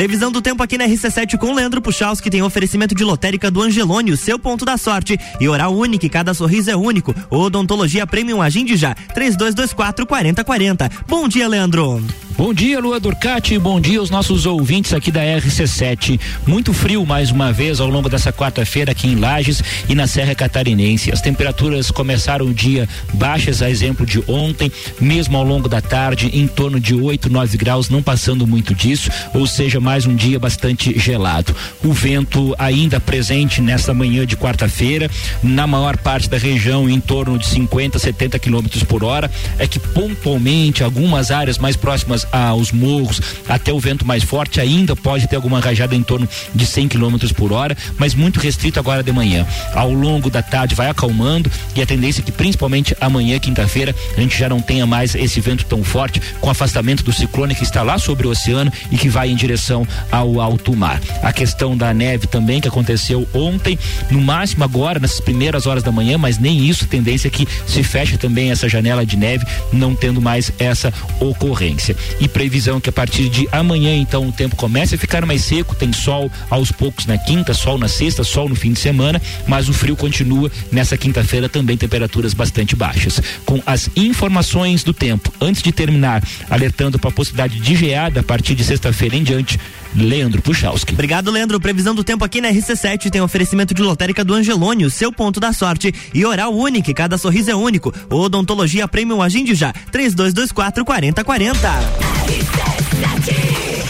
Previsão 0.00 0.32
do 0.32 0.40
tempo 0.40 0.62
aqui 0.62 0.78
na 0.78 0.86
RC7 0.86 1.36
com 1.36 1.52
Leandro 1.52 1.82
que 2.22 2.30
tem 2.30 2.40
oferecimento 2.40 2.94
de 2.94 3.04
lotérica 3.04 3.50
do 3.50 3.60
Angelone, 3.60 4.12
o 4.12 4.16
seu 4.16 4.38
ponto 4.38 4.64
da 4.64 4.78
sorte. 4.78 5.20
E 5.38 5.46
oral 5.46 5.76
único, 5.76 6.06
cada 6.08 6.32
sorriso 6.32 6.70
é 6.70 6.74
único. 6.74 7.14
Odontologia 7.28 8.06
Premium 8.06 8.40
Agende 8.40 8.78
já, 8.78 8.94
3224 8.94 10.06
4040. 10.06 10.90
Bom 11.06 11.28
dia, 11.28 11.46
Leandro. 11.46 12.02
Bom 12.40 12.54
dia, 12.54 12.80
Lua 12.80 12.98
Durcati. 12.98 13.58
Bom 13.58 13.78
dia 13.78 13.98
aos 13.98 14.08
nossos 14.08 14.46
ouvintes 14.46 14.94
aqui 14.94 15.12
da 15.12 15.20
RC7. 15.20 16.18
Muito 16.46 16.72
frio 16.72 17.04
mais 17.04 17.30
uma 17.30 17.52
vez 17.52 17.80
ao 17.80 17.90
longo 17.90 18.08
dessa 18.08 18.32
quarta-feira 18.32 18.92
aqui 18.92 19.08
em 19.08 19.14
Lages 19.14 19.62
e 19.90 19.94
na 19.94 20.06
Serra 20.06 20.34
Catarinense. 20.34 21.12
As 21.12 21.20
temperaturas 21.20 21.90
começaram 21.90 22.46
o 22.46 22.54
dia 22.54 22.88
baixas, 23.12 23.60
a 23.60 23.68
exemplo 23.68 24.06
de 24.06 24.24
ontem, 24.26 24.72
mesmo 24.98 25.36
ao 25.36 25.44
longo 25.44 25.68
da 25.68 25.82
tarde, 25.82 26.30
em 26.32 26.46
torno 26.46 26.80
de 26.80 26.94
8, 26.94 27.28
9 27.28 27.58
graus, 27.58 27.90
não 27.90 28.02
passando 28.02 28.46
muito 28.46 28.74
disso, 28.74 29.10
ou 29.34 29.46
seja, 29.46 29.78
mais 29.78 30.06
um 30.06 30.16
dia 30.16 30.38
bastante 30.38 30.98
gelado. 30.98 31.54
O 31.84 31.92
vento 31.92 32.56
ainda 32.58 32.98
presente 32.98 33.60
nesta 33.60 33.92
manhã 33.92 34.24
de 34.24 34.34
quarta-feira, 34.34 35.10
na 35.42 35.66
maior 35.66 35.98
parte 35.98 36.26
da 36.30 36.38
região 36.38 36.88
em 36.88 37.00
torno 37.00 37.38
de 37.38 37.46
50, 37.46 37.98
70 37.98 38.38
quilômetros 38.38 38.82
por 38.82 39.04
hora. 39.04 39.30
É 39.58 39.66
que 39.66 39.78
pontualmente 39.78 40.82
algumas 40.82 41.30
áreas 41.30 41.58
mais 41.58 41.76
próximas 41.76 42.29
aos 42.32 42.72
morros, 42.72 43.20
até 43.48 43.72
o 43.72 43.80
vento 43.80 44.06
mais 44.06 44.22
forte, 44.22 44.60
ainda 44.60 44.94
pode 44.94 45.26
ter 45.26 45.36
alguma 45.36 45.60
rajada 45.60 45.94
em 45.94 46.02
torno 46.02 46.28
de 46.54 46.66
100 46.66 46.88
km 46.88 47.16
por 47.36 47.52
hora, 47.52 47.76
mas 47.98 48.14
muito 48.14 48.40
restrito 48.40 48.78
agora 48.78 49.02
de 49.02 49.12
manhã. 49.12 49.46
Ao 49.74 49.92
longo 49.92 50.30
da 50.30 50.42
tarde 50.42 50.74
vai 50.74 50.88
acalmando 50.88 51.50
e 51.74 51.82
a 51.82 51.86
tendência 51.86 52.20
é 52.20 52.24
que 52.24 52.32
principalmente 52.32 52.96
amanhã, 53.00 53.38
quinta-feira, 53.38 53.94
a 54.16 54.20
gente 54.20 54.38
já 54.38 54.48
não 54.48 54.60
tenha 54.60 54.86
mais 54.86 55.14
esse 55.14 55.40
vento 55.40 55.64
tão 55.64 55.82
forte, 55.82 56.20
com 56.40 56.50
afastamento 56.50 57.02
do 57.02 57.12
ciclone 57.12 57.54
que 57.54 57.62
está 57.62 57.82
lá 57.82 57.98
sobre 57.98 58.26
o 58.26 58.30
oceano 58.30 58.72
e 58.90 58.96
que 58.96 59.08
vai 59.08 59.30
em 59.30 59.36
direção 59.36 59.86
ao 60.10 60.40
alto 60.40 60.74
mar. 60.76 61.00
A 61.22 61.32
questão 61.32 61.76
da 61.76 61.92
neve 61.92 62.26
também 62.26 62.60
que 62.60 62.68
aconteceu 62.68 63.26
ontem, 63.32 63.78
no 64.10 64.20
máximo 64.20 64.64
agora, 64.64 64.98
nessas 64.98 65.20
primeiras 65.20 65.66
horas 65.66 65.82
da 65.82 65.92
manhã, 65.92 66.18
mas 66.18 66.38
nem 66.38 66.66
isso, 66.66 66.86
tendência 66.86 67.28
é 67.28 67.30
que 67.30 67.46
se 67.66 67.82
feche 67.82 68.16
também 68.16 68.50
essa 68.50 68.68
janela 68.68 69.04
de 69.04 69.16
neve, 69.16 69.46
não 69.72 69.94
tendo 69.94 70.20
mais 70.20 70.52
essa 70.58 70.92
ocorrência 71.18 71.96
e 72.20 72.28
previsão 72.28 72.80
que 72.80 72.90
a 72.90 72.92
partir 72.92 73.28
de 73.28 73.48
amanhã 73.50 73.96
então 73.96 74.28
o 74.28 74.32
tempo 74.32 74.54
começa 74.54 74.94
a 74.94 74.98
ficar 74.98 75.24
mais 75.24 75.42
seco, 75.42 75.74
tem 75.74 75.92
sol 75.92 76.30
aos 76.48 76.70
poucos 76.70 77.06
na 77.06 77.16
quinta, 77.18 77.54
sol 77.54 77.78
na 77.78 77.88
sexta, 77.88 78.22
sol 78.22 78.48
no 78.48 78.54
fim 78.54 78.72
de 78.72 78.78
semana, 78.78 79.20
mas 79.46 79.68
o 79.68 79.72
frio 79.72 79.96
continua 79.96 80.50
nessa 80.70 80.96
quinta-feira 80.96 81.48
também 81.48 81.76
temperaturas 81.76 82.34
bastante 82.34 82.76
baixas. 82.76 83.20
Com 83.44 83.62
as 83.66 83.88
informações 83.96 84.84
do 84.84 84.92
tempo, 84.92 85.32
antes 85.40 85.62
de 85.62 85.72
terminar, 85.72 86.22
alertando 86.48 86.98
para 86.98 87.10
a 87.10 87.12
possibilidade 87.12 87.58
de 87.58 87.74
geada 87.74 88.20
a 88.20 88.22
partir 88.22 88.54
de 88.54 88.64
sexta-feira 88.64 89.16
em 89.16 89.22
diante, 89.22 89.58
Leandro 89.94 90.40
Puchalski. 90.42 90.92
Obrigado, 90.92 91.30
Leandro. 91.30 91.60
Previsão 91.60 91.94
do 91.94 92.04
tempo 92.04 92.24
aqui 92.24 92.40
na 92.40 92.48
RC7 92.50 93.10
tem 93.10 93.20
oferecimento 93.20 93.74
de 93.74 93.82
lotérica 93.82 94.24
do 94.24 94.34
Angelônio, 94.34 94.90
seu 94.90 95.12
ponto 95.12 95.40
da 95.40 95.52
sorte. 95.52 95.94
E 96.14 96.24
oral 96.24 96.54
único, 96.54 96.92
cada 96.94 97.18
sorriso 97.18 97.50
é 97.50 97.54
único. 97.54 97.92
Odontologia 98.08 98.88
Premium 98.88 99.22
Agende 99.22 99.54
já. 99.54 99.72
3224 99.90 100.84
4040. 100.84 101.68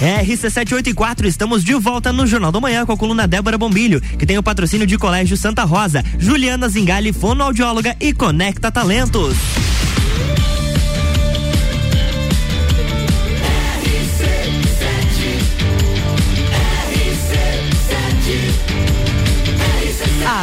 RC784, 0.00 1.26
estamos 1.26 1.62
de 1.62 1.74
volta 1.74 2.10
no 2.10 2.26
Jornal 2.26 2.50
da 2.50 2.58
Manhã 2.58 2.86
com 2.86 2.92
a 2.92 2.96
coluna 2.96 3.28
Débora 3.28 3.58
Bombilho, 3.58 4.00
que 4.00 4.24
tem 4.24 4.38
o 4.38 4.42
patrocínio 4.42 4.86
de 4.86 4.96
Colégio 4.96 5.36
Santa 5.36 5.64
Rosa, 5.64 6.02
Juliana 6.18 6.70
Zingali, 6.70 7.12
fonoaudióloga 7.12 7.94
e 8.00 8.14
Conecta 8.14 8.72
Talentos. 8.72 9.36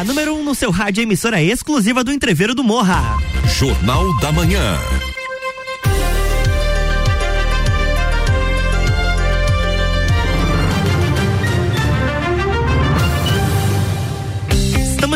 Número 0.04 0.36
1 0.36 0.40
um 0.40 0.44
no 0.44 0.56
seu 0.56 0.72
rádio, 0.72 1.02
emissora 1.02 1.42
exclusiva 1.42 2.04
do 2.04 2.12
Entreveiro 2.12 2.54
do 2.54 2.64
Morra. 2.64 3.18
Jornal 3.58 4.16
da 4.20 4.32
Manhã. 4.32 4.78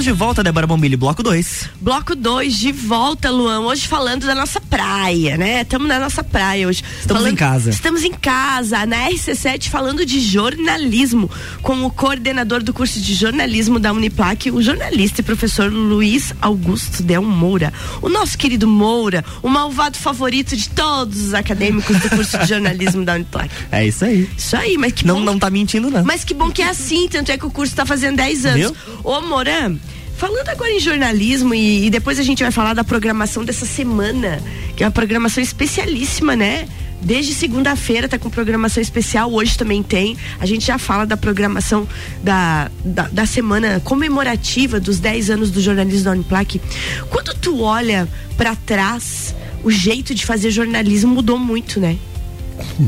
Estamos 0.01 0.17
de 0.17 0.25
volta, 0.25 0.43
Débora 0.43 0.65
Bombilho, 0.65 0.97
bloco 0.97 1.21
2. 1.21 1.69
Bloco 1.79 2.15
2, 2.15 2.57
de 2.57 2.71
volta, 2.71 3.29
Luan. 3.29 3.59
Hoje 3.59 3.87
falando 3.87 4.25
da 4.25 4.33
nossa 4.33 4.59
praia, 4.59 5.37
né? 5.37 5.61
Estamos 5.61 5.87
na 5.87 5.99
nossa 5.99 6.23
praia 6.23 6.67
hoje. 6.67 6.83
Estamos 7.01 7.21
falando, 7.21 7.33
em 7.33 7.35
casa. 7.35 7.69
Estamos 7.69 8.03
em 8.03 8.11
casa, 8.11 8.83
na 8.87 9.09
RC7, 9.09 9.69
falando 9.69 10.03
de 10.03 10.19
jornalismo, 10.19 11.29
com 11.61 11.85
o 11.85 11.91
coordenador 11.91 12.63
do 12.63 12.73
curso 12.73 12.99
de 12.99 13.13
jornalismo 13.13 13.77
da 13.77 13.93
Uniplac, 13.93 14.49
o 14.49 14.59
jornalista 14.59 15.21
e 15.21 15.23
professor 15.23 15.71
Luiz 15.71 16.33
Augusto 16.41 17.03
Del 17.03 17.21
Moura. 17.21 17.71
O 18.01 18.09
nosso 18.09 18.35
querido 18.39 18.67
Moura, 18.67 19.23
o 19.43 19.49
malvado 19.49 19.97
favorito 19.97 20.57
de 20.57 20.67
todos 20.69 21.27
os 21.27 21.33
acadêmicos 21.35 21.99
do 21.99 22.09
curso 22.09 22.39
de 22.39 22.47
jornalismo 22.47 23.05
da 23.05 23.13
Uniplac. 23.13 23.51
É 23.71 23.85
isso 23.85 24.03
aí. 24.03 24.27
Isso 24.35 24.55
aí, 24.55 24.77
mas 24.77 24.93
que 24.93 25.05
Não, 25.05 25.19
bom. 25.19 25.25
não 25.25 25.39
tá 25.39 25.49
mentindo, 25.49 25.91
não. 25.91 26.03
Mas 26.03 26.23
que 26.23 26.33
bom 26.33 26.49
que 26.49 26.61
é 26.63 26.69
assim, 26.69 27.07
tanto 27.07 27.31
é 27.31 27.37
que 27.37 27.45
o 27.45 27.51
curso 27.51 27.71
está 27.71 27.85
fazendo 27.85 28.17
10 28.17 28.45
anos. 28.47 28.59
Viu? 28.59 28.75
Ô, 29.03 29.21
Moran, 29.21 29.77
falando 30.21 30.49
agora 30.49 30.69
em 30.69 30.79
jornalismo 30.79 31.55
e, 31.55 31.87
e 31.87 31.89
depois 31.89 32.19
a 32.19 32.23
gente 32.23 32.43
vai 32.43 32.51
falar 32.51 32.75
da 32.75 32.83
programação 32.83 33.43
dessa 33.43 33.65
semana, 33.65 34.39
que 34.77 34.83
é 34.83 34.85
uma 34.85 34.91
programação 34.91 35.41
especialíssima, 35.41 36.35
né? 36.35 36.67
Desde 37.01 37.33
segunda-feira 37.33 38.07
tá 38.07 38.19
com 38.19 38.29
programação 38.29 38.83
especial, 38.83 39.33
hoje 39.33 39.57
também 39.57 39.81
tem. 39.81 40.15
A 40.39 40.45
gente 40.45 40.67
já 40.67 40.77
fala 40.77 41.07
da 41.07 41.17
programação 41.17 41.87
da, 42.23 42.69
da, 42.85 43.07
da 43.07 43.25
semana 43.25 43.79
comemorativa 43.83 44.79
dos 44.79 44.99
10 44.99 45.31
anos 45.31 45.49
do 45.49 45.59
jornalismo 45.59 46.05
da 46.05 46.11
Uniplac. 46.11 46.61
Quando 47.09 47.33
tu 47.33 47.63
olha 47.63 48.07
para 48.37 48.55
trás, 48.55 49.33
o 49.63 49.71
jeito 49.71 50.13
de 50.13 50.23
fazer 50.23 50.51
jornalismo 50.51 51.15
mudou 51.15 51.39
muito, 51.39 51.79
né? 51.79 51.97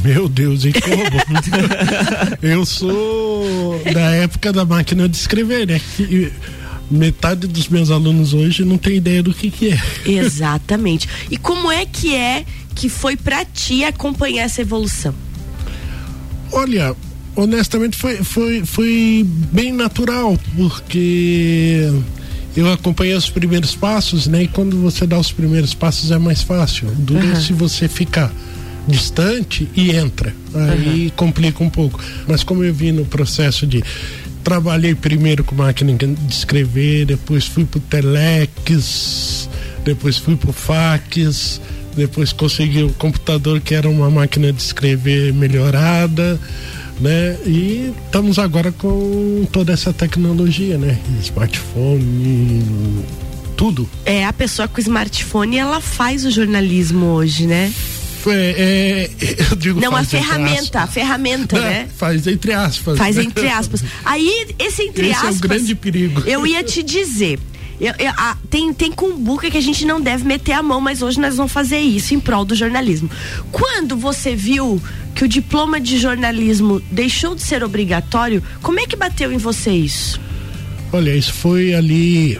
Meu 0.04 0.30
Deus, 0.30 0.66
e 0.66 0.72
como? 0.72 1.58
Eu 2.44 2.64
sou 2.64 3.82
da 3.92 4.12
época 4.12 4.54
da 4.54 4.64
máquina 4.64 5.10
de 5.10 5.18
escrever, 5.18 5.66
né? 5.66 5.82
E 6.00 6.32
metade 6.90 7.48
dos 7.48 7.68
meus 7.68 7.90
alunos 7.90 8.34
hoje 8.34 8.64
não 8.64 8.78
tem 8.78 8.98
ideia 8.98 9.24
do 9.24 9.34
que, 9.34 9.50
que 9.50 9.70
é. 9.70 9.82
Exatamente. 10.06 11.08
E 11.30 11.38
como 11.38 11.72
é 11.72 11.86
que 11.86 12.16
é 12.16 12.46
que 12.76 12.90
foi 12.90 13.16
pra 13.16 13.46
ti 13.46 13.84
acompanhar 13.84 14.44
essa 14.44 14.62
evolução? 14.62 15.14
Olha, 16.52 16.96
honestamente 17.36 17.98
foi, 17.98 18.18
foi, 18.18 18.64
foi 18.66 19.26
bem 19.52 19.72
natural, 19.72 20.38
porque 20.56 21.92
eu 22.56 22.72
acompanhei 22.72 23.16
os 23.16 23.30
primeiros 23.30 23.76
passos, 23.76 24.28
né? 24.28 24.44
E 24.44 24.48
quando 24.48 24.78
você 24.78 25.08
dá 25.08 25.18
os 25.18 25.32
primeiros 25.32 25.74
passos 25.74 26.12
é 26.12 26.18
mais 26.18 26.42
fácil. 26.44 26.88
Dura 26.98 27.26
Aham. 27.26 27.42
se 27.42 27.54
você 27.54 27.88
ficar 27.88 28.32
distante 28.88 29.68
e 29.76 29.92
entra. 29.92 30.36
Aí 30.54 31.12
complica 31.16 31.64
um 31.64 31.70
pouco. 31.70 32.00
Mas 32.28 32.44
como 32.44 32.64
eu 32.64 32.74
vi 32.74 32.92
no 32.92 33.06
processo 33.06 33.66
de 33.66 33.84
trabalhei 34.44 34.94
primeiro 34.94 35.44
com 35.44 35.56
máquina 35.56 35.94
de 35.94 36.34
escrever, 36.34 37.06
depois 37.06 37.46
fui 37.46 37.66
pro 37.66 37.80
Telex, 37.80 39.50
depois 39.84 40.18
fui 40.18 40.36
pro 40.36 40.52
fax, 40.52 41.62
depois 41.96 42.34
consegui 42.34 42.84
o 42.84 42.90
computador 42.94 43.60
que 43.62 43.74
era 43.74 43.90
uma 43.90 44.10
máquina 44.10 44.52
de 44.52 44.62
escrever 44.62 45.34
melhorada, 45.34 46.40
né? 47.00 47.38
E 47.46 47.94
estamos 48.06 48.38
agora 48.38 48.72
com 48.72 49.48
toda 49.52 49.72
essa 49.72 49.94
tecnologia, 49.94 50.78
né? 50.78 51.00
Smartphone, 51.22 53.06
tudo. 53.56 53.90
É, 54.06 54.26
a 54.26 54.34
pessoa 54.34 54.68
com 54.68 54.80
smartphone, 54.80 55.58
ela 55.58 55.80
faz 55.80 56.26
o 56.26 56.32
jornalismo 56.32 57.08
hoje, 57.08 57.48
né? 57.48 57.72
É, 58.32 59.10
é, 59.20 59.36
eu 59.52 59.56
digo 59.56 59.80
Não, 59.80 59.96
a 59.96 60.04
ferramenta, 60.04 60.80
a 60.80 60.84
aspas. 60.84 60.94
ferramenta, 60.94 61.60
Né? 61.60 61.70
né? 61.70 61.88
Faz 61.98 62.26
entre 62.28 62.54
aspas. 62.54 62.98
Faz 62.98 63.16
né? 63.16 63.24
entre 63.24 63.48
aspas. 63.50 63.84
Aí, 64.06 64.48
esse 64.60 64.84
entre 64.84 65.08
Esse 65.10 65.20
é 65.22 65.26
o 65.26 65.30
aspas. 65.30 65.42
grande 65.42 65.76
perigo. 65.76 66.22
Eu 66.26 66.46
ia 66.48 66.64
te 66.64 66.82
dizer. 66.84 67.40
eu- 67.82 67.94
eu- 68.00 68.14
ah, 68.16 68.38
tem, 68.50 68.72
tem 68.74 68.92
cumbuca 68.92 69.50
que 69.52 69.58
a 69.58 69.62
gente 69.62 69.84
não 69.86 70.00
deve 70.00 70.24
meter 70.24 70.54
a 70.54 70.64
mão, 70.64 70.80
mas 70.80 71.02
hoje 71.02 71.20
nós 71.20 71.36
vamos 71.36 71.52
fazer 71.52 71.80
isso 71.80 72.14
em 72.14 72.20
prol 72.20 72.46
do 72.46 72.56
jornalismo. 72.56 73.10
Quando 73.52 73.98
você 73.98 74.36
viu 74.36 74.82
que 75.16 75.26
o 75.26 75.28
diploma 75.28 75.82
de 75.82 75.98
jornalismo 75.98 76.82
deixou 76.92 77.36
de 77.36 77.42
ser 77.42 77.64
obrigatório, 77.64 78.42
como 78.62 78.80
é 78.80 78.86
que 78.88 78.96
bateu 78.96 79.34
em 79.34 79.38
você 79.38 79.72
isso? 79.72 80.22
Olha, 80.94 81.14
isso 81.14 81.34
foi 81.34 81.74
ali 81.74 82.38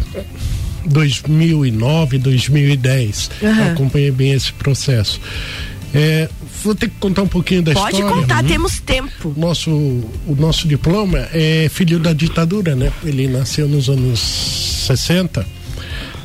2009, 0.86 2.18
2010. 2.20 3.30
Aham. 3.42 3.66
Eu 3.68 3.72
acompanhei 3.74 4.12
bem 4.12 4.32
esse 4.32 4.54
processo. 4.54 5.20
É, 5.94 6.28
vou 6.64 6.74
ter 6.74 6.90
que 6.90 6.96
contar 7.00 7.22
um 7.22 7.28
pouquinho 7.28 7.62
da 7.62 7.74
Pode 7.74 7.96
história. 7.96 8.16
contar, 8.22 8.42
Uhum. 8.44 8.50
temos 8.50 8.80
tempo. 8.80 9.34
Nosso, 9.38 9.70
o 9.70 10.36
nosso 10.38 10.68
diploma 10.68 11.20
é 11.32 11.70
filho 11.72 12.00
da 12.00 12.14
ditadura, 12.14 12.76
né? 12.76 12.92
Ele 13.04 13.28
nasceu 13.28 13.68
nos 13.68 13.90
anos 13.90 14.20
60. 14.88 15.46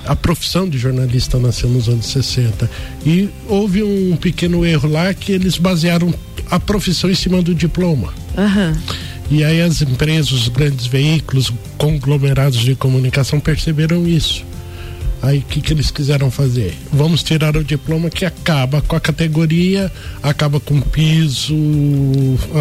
A 0.07 0.17
profissão 0.17 0.67
de 0.67 0.79
jornalista 0.79 1.39
nasceu 1.39 1.69
nos 1.69 1.87
anos 1.89 2.07
60. 2.07 2.71
E 3.05 3.29
houve 3.47 3.83
um 3.83 4.17
pequeno 4.17 4.65
erro 4.65 4.89
lá 4.91 5.13
que 5.13 5.33
eles 5.33 5.59
basearam 5.59 6.15
a 6.51 6.59
profissão 6.59 7.11
em 7.11 7.15
cima 7.15 7.43
do 7.43 7.55
diploma. 7.55 8.15
Aham. 8.39 8.75
E 9.31 9.45
aí 9.45 9.61
as 9.61 9.83
empresas, 9.83 10.33
os 10.33 10.49
grandes 10.49 10.87
veículos, 10.87 11.53
conglomerados 11.77 12.61
de 12.61 12.75
comunicação 12.75 13.39
perceberam 13.39 14.09
isso. 14.09 14.47
Aí 15.21 15.39
o 15.39 15.43
que, 15.43 15.61
que 15.61 15.73
eles 15.73 15.91
quiseram 15.91 16.31
fazer? 16.31 16.77
Vamos 16.93 17.23
tirar 17.23 17.57
o 17.57 17.65
diploma 17.65 18.09
que 18.09 18.25
acaba 18.25 18.81
com 18.83 18.95
a 18.95 19.01
categoria, 19.01 19.91
acaba 20.23 20.61
com 20.61 20.79
o 20.79 20.83
piso, 20.83 21.55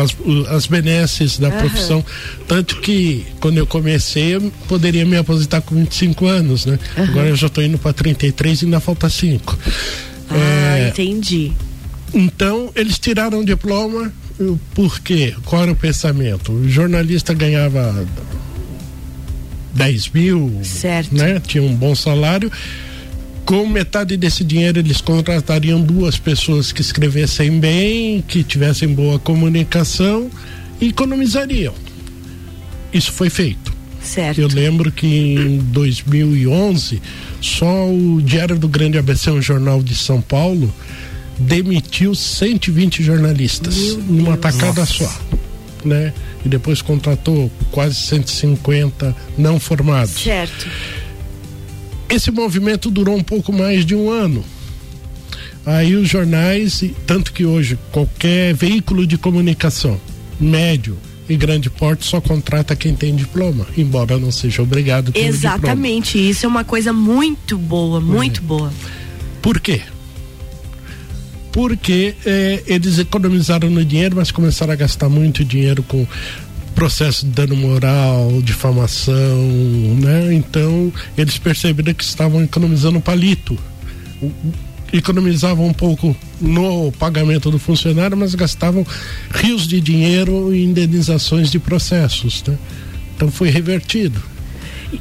as, 0.01 0.15
as 0.49 0.67
benesses 0.67 1.37
da 1.37 1.51
profissão. 1.51 2.03
Tanto 2.47 2.79
que 2.81 3.25
quando 3.39 3.57
eu 3.57 3.67
comecei, 3.67 4.35
eu 4.35 4.51
poderia 4.67 5.05
me 5.05 5.17
aposentar 5.17 5.61
com 5.61 5.75
25 5.75 6.25
anos, 6.25 6.65
né? 6.65 6.79
Agora 6.95 7.29
eu 7.29 7.35
já 7.35 7.47
estou 7.47 7.63
indo 7.63 7.77
para 7.77 7.93
33 7.93 8.61
e 8.61 8.65
ainda 8.65 8.79
falta 8.79 9.09
5. 9.09 9.57
Ah, 10.29 10.87
entendi. 10.89 11.51
Então, 12.13 12.71
eles 12.75 12.97
tiraram 12.97 13.39
o 13.39 13.45
diploma, 13.45 14.11
por 14.73 14.99
quê? 14.99 15.35
Qual 15.45 15.63
era 15.63 15.71
o 15.71 15.75
pensamento? 15.75 16.51
O 16.51 16.69
jornalista 16.69 17.33
ganhava 17.33 18.05
10 19.77 20.09
mil, 20.09 20.59
Certo. 20.63 21.15
né? 21.15 21.39
Tinha 21.45 21.63
um 21.63 21.75
bom 21.75 21.93
salário. 21.95 22.51
Com 23.45 23.65
metade 23.65 24.17
desse 24.17 24.43
dinheiro, 24.43 24.79
eles 24.79 24.99
contratariam 24.99 25.79
duas 25.79 26.17
pessoas 26.17 26.71
que 26.73 26.81
escrevessem 26.81 27.59
bem, 27.59 28.21
que 28.27 28.43
tivessem 28.43 28.89
boa 28.89 29.17
comunicação 29.19 30.29
e 30.81 30.87
economizariam. 30.89 31.73
Isso 32.91 33.11
foi 33.11 33.29
feito. 33.29 33.71
Certo. 34.01 34.39
Eu 34.41 34.47
lembro 34.47 34.91
que 34.91 35.05
em 35.07 35.57
2011, 35.59 37.01
só 37.41 37.87
o 37.89 38.21
Diário 38.21 38.57
do 38.57 38.67
Grande 38.67 38.97
ABC, 38.97 39.29
um 39.31 39.41
jornal 39.41 39.81
de 39.83 39.95
São 39.95 40.21
Paulo, 40.21 40.73
demitiu 41.39 42.15
120 42.15 43.03
jornalistas 43.03 43.97
numa 44.07 44.35
tacada 44.37 44.85
só, 44.85 45.09
né? 45.85 46.13
E 46.45 46.49
depois 46.49 46.81
contratou 46.81 47.51
quase 47.71 47.95
150 47.95 49.15
não 49.37 49.59
formados. 49.59 50.21
Certo. 50.21 50.67
Esse 52.09 52.31
movimento 52.31 52.89
durou 52.89 53.15
um 53.15 53.23
pouco 53.23 53.51
mais 53.51 53.85
de 53.85 53.93
um 53.93 54.09
ano. 54.09 54.43
Aí 55.65 55.95
os 55.95 56.07
jornais, 56.07 56.81
tanto 57.05 57.33
que 57.33 57.45
hoje 57.45 57.77
qualquer 57.91 58.53
veículo 58.53 59.05
de 59.05 59.17
comunicação, 59.17 59.99
médio 60.39 60.97
e 61.27 61.35
grande 61.35 61.69
porte, 61.69 62.05
só 62.05 62.21
contrata 62.21 62.73
quem 62.73 62.95
tem 62.95 63.13
diploma, 63.13 63.67
embora 63.77 64.17
não 64.17 64.31
seja 64.31 64.61
obrigado. 64.61 65.11
Exatamente. 65.13 66.17
Isso 66.17 66.45
é 66.45 66.49
uma 66.49 66.63
coisa 66.63 66.93
muito 66.93 67.57
boa, 67.57 67.99
muito 67.99 68.41
boa. 68.41 68.71
Por 69.41 69.59
quê? 69.59 69.81
Porque 71.57 72.13
eh, 72.23 72.61
eles 72.67 72.99
economizaram 72.99 73.67
no 73.67 73.83
dinheiro, 73.83 74.17
mas 74.17 74.29
começaram 74.29 74.73
a 74.73 74.75
gastar 74.75 75.09
muito 75.09 75.43
dinheiro 75.43 75.81
com 75.81 76.05
processo 76.75 77.25
de 77.25 77.31
dano 77.31 77.55
moral, 77.55 78.39
difamação, 78.43 79.41
né? 79.99 80.35
Então 80.35 80.93
eles 81.17 81.39
perceberam 81.39 81.95
que 81.95 82.03
estavam 82.03 82.43
economizando 82.43 83.01
palito. 83.01 83.57
Economizavam 84.93 85.65
um 85.65 85.73
pouco 85.73 86.15
no 86.39 86.91
pagamento 86.91 87.49
do 87.49 87.57
funcionário, 87.57 88.15
mas 88.15 88.35
gastavam 88.35 88.85
rios 89.33 89.67
de 89.67 89.81
dinheiro 89.81 90.53
em 90.53 90.65
indenizações 90.65 91.49
de 91.49 91.57
processos, 91.57 92.43
né? 92.47 92.55
Então 93.15 93.31
foi 93.31 93.49
revertido. 93.49 94.21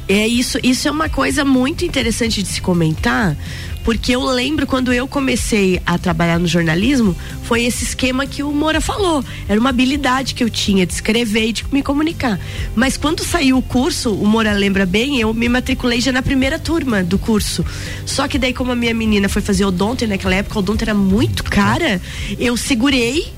É 0.07 0.27
isso, 0.27 0.57
isso 0.63 0.87
é 0.87 0.91
uma 0.91 1.07
coisa 1.07 1.45
muito 1.45 1.85
interessante 1.85 2.41
de 2.41 2.49
se 2.49 2.61
comentar, 2.61 3.37
porque 3.87 4.13
eu 4.13 4.25
lembro 4.25 4.67
quando 4.67 4.91
eu 4.91 5.07
comecei 5.07 5.81
a 5.85 5.97
trabalhar 5.97 6.37
no 6.37 6.45
jornalismo, 6.45 7.15
foi 7.43 7.63
esse 7.63 7.85
esquema 7.85 8.27
que 8.27 8.43
o 8.43 8.51
Moura 8.51 8.81
falou. 8.81 9.23
Era 9.47 9.57
uma 9.57 9.69
habilidade 9.69 10.33
que 10.35 10.43
eu 10.43 10.49
tinha 10.49 10.85
de 10.85 10.91
escrever 10.91 11.47
e 11.47 11.53
de 11.53 11.65
me 11.71 11.81
comunicar. 11.81 12.37
Mas 12.75 12.97
quando 12.97 13.23
saiu 13.23 13.57
o 13.57 13.61
curso, 13.61 14.13
o 14.13 14.27
Moura 14.27 14.51
lembra 14.51 14.85
bem, 14.85 15.21
eu 15.21 15.33
me 15.33 15.47
matriculei 15.47 16.01
já 16.01 16.11
na 16.11 16.21
primeira 16.21 16.59
turma 16.59 17.01
do 17.01 17.17
curso. 17.17 17.65
Só 18.05 18.27
que 18.27 18.37
daí, 18.37 18.53
como 18.53 18.73
a 18.73 18.75
minha 18.75 18.93
menina 18.93 19.29
foi 19.29 19.41
fazer 19.41 19.63
odonto, 19.63 20.03
e 20.03 20.07
naquela 20.07 20.35
época 20.35 20.57
o 20.57 20.59
odonto 20.59 20.83
era 20.83 20.93
muito 20.93 21.45
cara, 21.45 22.01
eu 22.37 22.57
segurei 22.57 23.31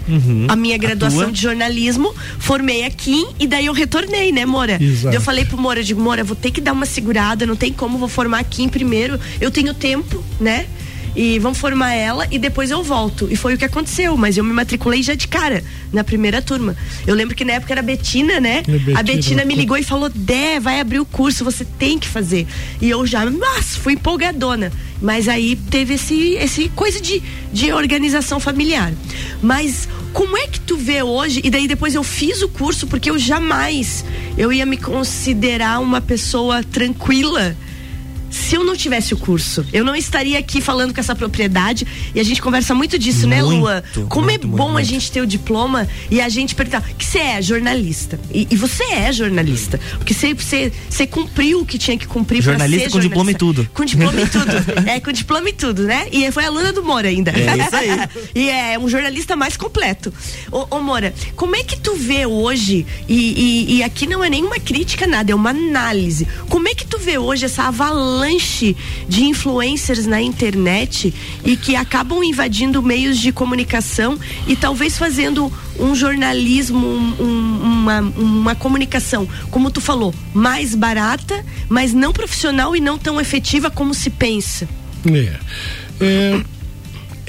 a 0.47 0.55
minha 0.55 0.79
graduação 0.79 1.25
tua. 1.25 1.31
de 1.31 1.41
jornalismo, 1.43 2.11
formei 2.39 2.85
aqui 2.85 3.23
e 3.39 3.45
daí 3.45 3.67
eu 3.67 3.73
retornei, 3.73 4.31
né, 4.31 4.47
Moura? 4.47 4.81
Exato. 4.81 5.15
Eu 5.15 5.21
falei 5.21 5.45
pro 5.45 5.59
Moura, 5.59 5.81
eu 5.81 5.83
digo, 5.83 6.01
Moura, 6.01 6.23
vou 6.23 6.35
ter 6.35 6.49
que 6.49 6.59
dar 6.59 6.73
uma 6.73 6.87
segurada, 6.87 7.45
não 7.45 7.55
tem 7.55 7.71
como, 7.71 7.99
vou 7.99 8.09
formar 8.09 8.39
aqui 8.39 8.63
em 8.63 8.67
primeiro, 8.67 9.19
eu 9.39 9.51
tenho 9.51 9.75
tempo, 9.75 10.23
né? 10.39 10.65
E 11.15 11.39
vamos 11.39 11.57
formar 11.57 11.93
ela 11.93 12.27
e 12.29 12.37
depois 12.37 12.69
eu 12.71 12.83
volto. 12.83 13.27
E 13.31 13.35
foi 13.35 13.55
o 13.55 13.57
que 13.57 13.65
aconteceu, 13.65 14.15
mas 14.15 14.37
eu 14.37 14.43
me 14.43 14.53
matriculei 14.53 15.01
já 15.01 15.15
de 15.15 15.27
cara, 15.27 15.63
na 15.91 16.03
primeira 16.03 16.41
turma. 16.41 16.75
Eu 17.05 17.15
lembro 17.15 17.35
que 17.35 17.43
na 17.43 17.53
época 17.53 17.73
era 17.73 17.81
a 17.81 17.83
Betina, 17.83 18.39
né? 18.39 18.59
É, 18.59 18.71
Betina, 18.71 18.99
a 18.99 19.03
Betina 19.03 19.45
me 19.45 19.55
ligou 19.55 19.77
e 19.77 19.83
falou: 19.83 20.09
Dé, 20.09 20.59
vai 20.59 20.79
abrir 20.79 20.99
o 20.99 21.05
curso, 21.05 21.43
você 21.43 21.65
tem 21.65 21.97
que 21.97 22.07
fazer. 22.07 22.47
E 22.79 22.89
eu 22.89 23.05
já, 23.05 23.25
nossa, 23.25 23.79
fui 23.79 23.93
empolgadona. 23.93 24.71
Mas 25.01 25.27
aí 25.27 25.55
teve 25.55 25.93
esse, 25.93 26.33
esse 26.33 26.69
coisa 26.69 26.99
de, 26.99 27.23
de 27.53 27.71
organização 27.71 28.39
familiar. 28.39 28.93
Mas 29.41 29.87
como 30.13 30.37
é 30.37 30.47
que 30.47 30.59
tu 30.59 30.75
vê 30.75 31.01
hoje? 31.01 31.41
E 31.43 31.49
daí 31.49 31.67
depois 31.67 31.95
eu 31.95 32.03
fiz 32.03 32.41
o 32.41 32.49
curso 32.49 32.85
porque 32.85 33.09
eu 33.09 33.17
jamais 33.17 34.03
eu 34.37 34.51
ia 34.51 34.65
me 34.65 34.77
considerar 34.77 35.79
uma 35.79 36.01
pessoa 36.01 36.63
tranquila 36.63 37.55
se 38.29 38.55
eu 38.55 38.63
não 38.63 38.75
tivesse 38.75 39.13
o 39.13 39.17
curso. 39.17 39.65
Eu 39.73 39.83
não 39.83 39.95
estaria 39.95 40.37
aqui 40.37 40.61
falando 40.61 40.93
com 40.93 40.99
essa 40.99 41.15
propriedade 41.15 41.85
e 42.13 42.19
a 42.19 42.23
gente 42.23 42.41
conversa 42.41 42.73
muito 42.75 42.97
disso, 42.99 43.27
né, 43.27 43.41
Muito, 43.41 43.59
Lua? 43.59 43.83
Como 44.07 44.25
muito, 44.25 44.43
é 44.43 44.47
muito, 44.47 44.57
bom 44.57 44.69
a 44.69 44.73
muito. 44.73 44.87
gente 44.87 45.11
ter 45.11 45.21
o 45.21 45.27
diploma 45.27 45.87
e 46.11 46.21
a 46.21 46.29
gente 46.29 46.53
perguntar 46.55 46.81
que 46.97 47.05
você 47.05 47.17
é 47.19 47.41
jornalista. 47.41 48.19
E, 48.33 48.47
e 48.49 48.55
você 48.55 48.83
é 48.83 49.11
jornalista. 49.11 49.79
Porque 49.97 50.13
você, 50.13 50.33
você, 50.33 50.71
você 50.89 51.07
cumpriu 51.07 51.61
o 51.61 51.65
que 51.65 51.77
tinha 51.77 51.97
que 51.97 52.07
cumprir 52.07 52.43
pra 52.43 52.51
Jornalista 52.53 52.89
com 52.89 52.99
diploma 52.99 53.31
e 53.31 53.33
jornalista. 53.33 53.63
tudo. 53.63 53.69
Com 53.73 53.85
diploma 53.85 54.21
e 54.21 54.27
tudo. 54.29 54.89
é, 54.89 54.99
com 54.99 55.11
diploma 55.11 55.49
e 55.49 55.53
tudo, 55.53 55.83
né? 55.83 56.07
E 56.11 56.31
foi 56.31 56.45
aluna 56.45 56.71
do 56.71 56.83
Moura 56.83 57.07
ainda. 57.09 57.31
É 57.31 57.57
isso 57.57 57.75
aí. 57.75 57.89
e 58.35 58.49
é 58.49 58.77
um 58.79 58.87
jornalista 58.89 59.35
mais 59.35 59.57
completo. 59.57 60.13
Ô, 60.51 60.67
ô 60.75 60.79
Moura, 60.81 61.13
como 61.35 61.55
é 61.55 61.63
que 61.63 61.79
tu 61.79 61.95
vê 61.95 62.25
hoje, 62.25 62.85
e, 63.07 63.15
e- 63.15 63.77
e 63.77 63.83
aqui 63.83 64.05
não 64.07 64.23
é 64.23 64.29
nenhuma 64.29 64.59
crítica, 64.59 65.05
nada, 65.07 65.31
é 65.31 65.35
uma 65.35 65.49
análise. 65.51 66.27
Como 66.49 66.67
é 66.67 66.75
que 66.75 66.85
tu 66.85 66.97
vê 66.99 67.17
hoje 67.17 67.45
essa 67.45 67.63
avalanche 67.63 68.18
de 69.07 69.23
influencers 69.23 70.05
na 70.05 70.21
internet 70.21 71.13
e 71.45 71.55
que 71.55 71.75
acabam 71.75 72.23
invadindo 72.23 72.81
meios 72.83 73.17
de 73.17 73.31
comunicação 73.31 74.17
e 74.47 74.55
talvez 74.55 74.97
fazendo 74.97 75.51
um 75.79 75.95
jornalismo, 75.95 76.85
um- 76.85 77.15
um- 77.23 77.61
uma, 77.63 77.99
uma 78.01 78.55
comunicação, 78.55 79.27
como 79.49 79.71
tu 79.71 79.79
falou, 79.81 80.13
mais 80.33 80.75
barata, 80.75 81.43
mas 81.69 81.93
não 81.93 82.11
profissional 82.11 82.75
e 82.75 82.79
não 82.79 82.97
tão 82.97 83.19
efetiva 83.19 83.71
como 83.71 83.93
se 83.93 84.09
pensa? 84.09 84.67
É. 85.05 85.35
É, 86.01 86.41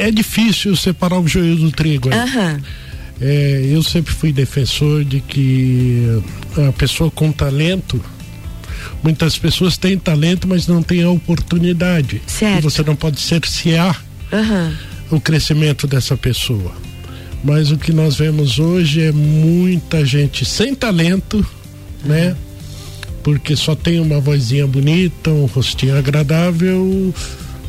é 0.08 0.10
difícil 0.10 0.74
separar 0.76 1.18
o 1.20 1.28
joio 1.28 1.56
do 1.56 1.70
trigo. 1.70 2.08
né? 2.08 2.16
Aham. 2.22 2.60
É, 3.22 3.68
eu 3.70 3.82
sempre 3.82 4.14
fui 4.14 4.32
defensor 4.32 5.04
de 5.04 5.20
que 5.20 6.22
a 6.68 6.72
pessoa 6.72 7.10
com 7.10 7.30
talento, 7.30 8.02
muitas 9.02 9.36
pessoas 9.38 9.76
têm 9.76 9.98
talento, 9.98 10.46
mas 10.48 10.66
não 10.66 10.82
têm 10.82 11.02
a 11.02 11.10
oportunidade. 11.10 12.20
Certo. 12.26 12.58
E 12.58 12.62
você 12.62 12.82
não 12.82 12.96
pode 12.96 13.20
cercear 13.20 14.04
Aham. 14.32 14.76
o 15.10 15.20
crescimento 15.20 15.86
dessa 15.86 16.16
pessoa. 16.16 16.72
Mas 17.42 17.70
o 17.70 17.78
que 17.78 17.92
nós 17.92 18.16
vemos 18.16 18.58
hoje 18.58 19.02
é 19.02 19.12
muita 19.12 20.04
gente 20.04 20.44
sem 20.44 20.74
talento, 20.74 21.44
né? 22.04 22.36
Porque 23.22 23.56
só 23.56 23.74
tem 23.74 24.00
uma 24.00 24.20
vozinha 24.20 24.66
bonita, 24.66 25.30
um 25.30 25.46
rostinho 25.46 25.96
agradável, 25.96 27.14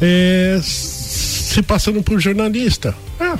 é, 0.01 0.59
se 0.61 1.61
passando 1.61 2.01
por 2.01 2.19
jornalista. 2.19 2.95
Ah, 3.19 3.37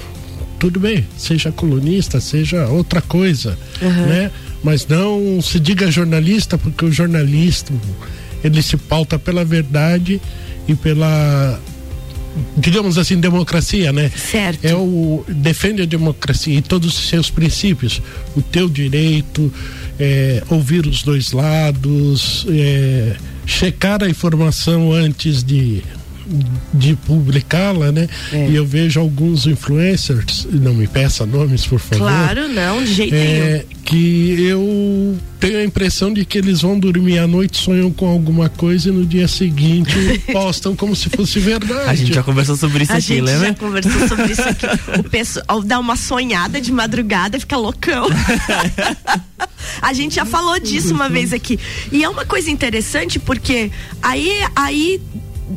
tudo 0.60 0.79
bem, 0.79 1.05
seja 1.17 1.51
colunista, 1.51 2.21
seja 2.21 2.67
outra 2.67 3.01
coisa, 3.01 3.57
né? 3.81 4.31
Mas 4.63 4.86
não 4.88 5.41
se 5.41 5.60
diga 5.60 5.89
jornalista, 5.89 6.58
porque 6.58 6.86
o 6.86 6.91
jornalista 6.91 7.74
ele 8.43 8.62
se 8.62 8.78
pauta 8.78 9.17
pela 9.17 9.43
verdade 9.43 10.21
e 10.67 10.76
pela 10.76 11.60
digamos 12.56 12.97
assim, 12.97 13.19
democracia, 13.19 13.91
né? 13.91 14.10
Certo. 14.15 14.63
É 14.63 14.74
o 14.74 15.24
defende 15.28 15.82
a 15.82 15.86
democracia 15.86 16.58
e 16.58 16.62
todos 16.62 16.97
os 16.97 17.10
seus 17.10 17.30
princípios, 17.30 18.02
o 18.36 18.41
teu 18.41 18.69
direito, 18.69 19.52
é, 20.00 20.41
ouvir 20.50 20.88
os 20.88 21.04
dois 21.04 21.32
lados, 21.32 22.45
é, 22.50 23.15
checar 23.45 24.04
a 24.04 24.10
informação 24.10 24.93
antes 24.93 25.43
de 25.43 25.84
de 26.74 26.96
publicá-la, 26.96 27.91
né? 27.91 28.08
É. 28.32 28.50
E 28.50 28.56
eu 28.56 28.65
vejo 28.65 29.00
alguns 29.00 29.46
influencers, 29.48 30.48
não 30.52 30.74
me 30.74 30.88
peça 30.88 31.26
nomes, 31.26 31.65
por 31.65 31.80
favor. 31.80 32.06
Claro, 32.06 32.48
não, 32.48 32.84
de 32.84 32.94
jeito 32.94 33.13
nenhum. 33.13 33.44
É, 33.44 33.65
que 33.84 34.41
eu 34.41 35.17
tenho 35.39 35.60
a 35.60 35.63
impressão 35.63 36.13
de 36.13 36.24
que 36.24 36.38
eles 36.38 36.62
vão 36.62 36.80
dormir 36.80 37.17
à 37.17 37.28
noite, 37.28 37.58
sonham 37.58 37.91
com 37.91 38.08
alguma 38.08 38.48
coisa 38.48 38.89
e 38.89 38.91
no 38.91 39.06
dia 39.06 39.28
seguinte 39.28 39.91
postam 40.32 40.76
como 40.76 40.96
se 40.96 41.10
fosse 41.10 41.39
verdade. 41.39 41.89
A 41.89 41.96
gente 41.96 42.13
já 42.13 42.24
conversou 42.24 42.56
sobre 42.56 42.84
isso 42.84 42.94
A 42.94 42.98
aqui, 42.98 43.08
gente 43.08 43.22
lembra? 43.22 43.48
já 43.48 43.54
conversou 43.56 44.08
sobre 44.08 44.32
isso 44.32 44.41
aqui. 44.41 44.65
O 45.00 45.04
pessoal 45.04 45.62
dá 45.63 45.80
uma 45.80 45.96
sonhada 45.96 46.62
de 46.62 46.72
madrugada 46.72 47.38
e 47.38 47.39
fica 47.39 47.58
loucão. 47.58 48.08
A 49.82 49.94
gente 49.94 50.15
já 50.15 50.26
falou 50.26 50.60
disso 50.60 50.94
uma 50.94 51.10
vez 51.10 51.34
aqui. 51.34 51.60
E 51.91 52.04
é 52.04 52.10
uma 52.10 52.26
coisa 52.26 52.50
interessante 52.50 53.20
porque 53.20 53.72
aí, 54.02 54.32
aí 54.56 55.02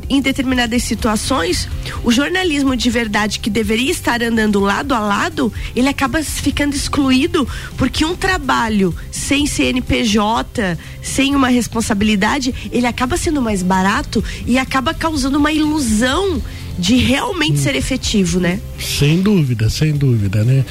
em 0.09 0.21
determinadas 0.21 0.83
situações, 0.83 1.67
o 2.03 2.11
jornalismo 2.11 2.75
de 2.75 2.89
verdade 2.89 3.39
que 3.39 3.49
deveria 3.49 3.91
estar 3.91 4.21
andando 4.21 4.59
lado 4.59 4.93
a 4.93 4.99
lado, 4.99 5.51
ele 5.75 5.89
acaba 5.89 6.21
ficando 6.23 6.75
excluído 6.75 7.47
porque 7.77 8.05
um 8.05 8.15
trabalho 8.15 8.95
sem 9.11 9.45
CNPJ, 9.45 10.77
sem 11.01 11.35
uma 11.35 11.47
responsabilidade, 11.47 12.53
ele 12.71 12.87
acaba 12.87 13.17
sendo 13.17 13.41
mais 13.41 13.61
barato 13.61 14.23
e 14.45 14.57
acaba 14.57 14.93
causando 14.93 15.37
uma 15.37 15.51
ilusão 15.51 16.41
de 16.77 16.97
realmente 16.97 17.59
ser 17.59 17.75
efetivo, 17.75 18.39
né? 18.39 18.59
Sem 18.79 19.21
dúvida, 19.21 19.69
sem 19.69 19.93
dúvida, 19.93 20.43
né? 20.43 20.65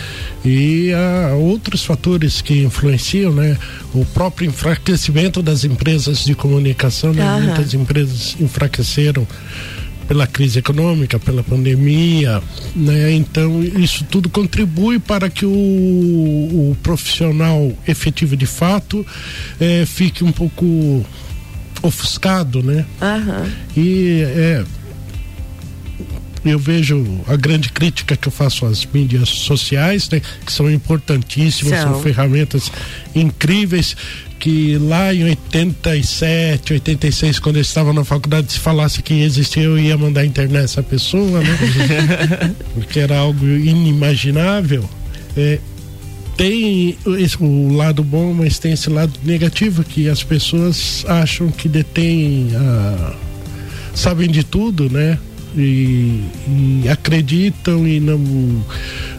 E 0.45 0.93
há 0.93 1.35
outros 1.35 1.85
fatores 1.85 2.41
que 2.41 2.63
influenciam, 2.63 3.33
né? 3.33 3.57
O 3.95 4.05
próprio 4.05 4.49
enfraquecimento 4.49 5.43
das 5.43 5.65
empresas 5.65 6.25
de 6.25 6.35
comunicação, 6.35 7.13
né? 7.13 7.23
Aham. 7.23 7.41
Muitas 7.41 7.75
empresas 7.75 8.37
enfraqueceram 8.39 9.27
pela 10.07 10.27
crise 10.27 10.59
econômica, 10.59 11.19
pela 11.19 11.43
pandemia, 11.43 12.43
né? 12.77 13.13
Então 13.13 13.63
isso 13.63 14.05
tudo 14.05 14.29
contribui 14.29 14.99
para 14.99 15.31
que 15.31 15.47
o, 15.47 15.51
o 15.51 16.77
profissional 16.83 17.73
efetivo 17.89 18.37
de 18.37 18.47
fato 18.47 19.05
eh, 19.59 19.85
fique 19.87 20.23
um 20.23 20.33
pouco 20.33 21.05
ofuscado, 21.83 22.63
né? 22.63 22.85
Aham. 23.01 23.47
E 23.77 24.23
é, 24.23 24.65
eu 26.45 26.59
vejo 26.59 27.21
a 27.27 27.37
grande 27.37 27.71
crítica 27.71 28.17
que 28.17 28.29
eu 28.29 28.33
faço 28.33 28.67
às 28.67 28.85
mídias 28.87 29.29
sociais, 29.29 30.09
né, 30.11 30.21
que 30.45 30.53
são 30.53 30.71
importantíssimas, 30.71 31.81
São. 31.81 31.93
são, 31.95 32.03
ferramentas 32.03 32.71
incríveis. 33.15 33.97
Que 34.39 34.77
lá 34.77 35.15
em 35.15 35.25
87, 35.25 36.75
86, 36.75 37.39
quando 37.39 37.57
eu 37.57 37.63
estava 37.63 37.95
na 37.95 38.05
faculdade, 38.05 38.53
se 38.53 38.59
falasse 38.59 39.03
que 39.03 39.15
existia, 39.23 39.63
eu 39.63 39.79
ia 39.79 39.97
mandar 39.97 40.27
internet 40.27 40.65
essa 40.65 40.83
pessoa, 40.83 41.41
né? 41.41 42.55
Porque 42.75 43.01
era 43.01 43.17
algo 43.17 43.43
inimaginável. 43.47 44.85
É, 45.35 45.59
tem 46.37 46.97
esse- 47.19 47.43
o 47.43 47.73
lado 47.75 48.03
bom, 48.05 48.35
mas 48.35 48.59
tem 48.59 48.73
esse 48.73 48.91
lado 48.91 49.13
negativo 49.25 49.83
que 49.83 50.09
as 50.11 50.23
pessoas 50.23 51.07
acham 51.09 51.49
que 51.51 51.67
detêm 51.69 52.51
a, 52.55 53.15
sabem 53.95 54.29
de 54.29 54.45
tudo, 54.45 54.91
né? 54.91 55.19
E, 55.57 56.25
e 56.49 56.89
acreditam 56.89 57.87
e 57.87 58.01
não 58.01 58.19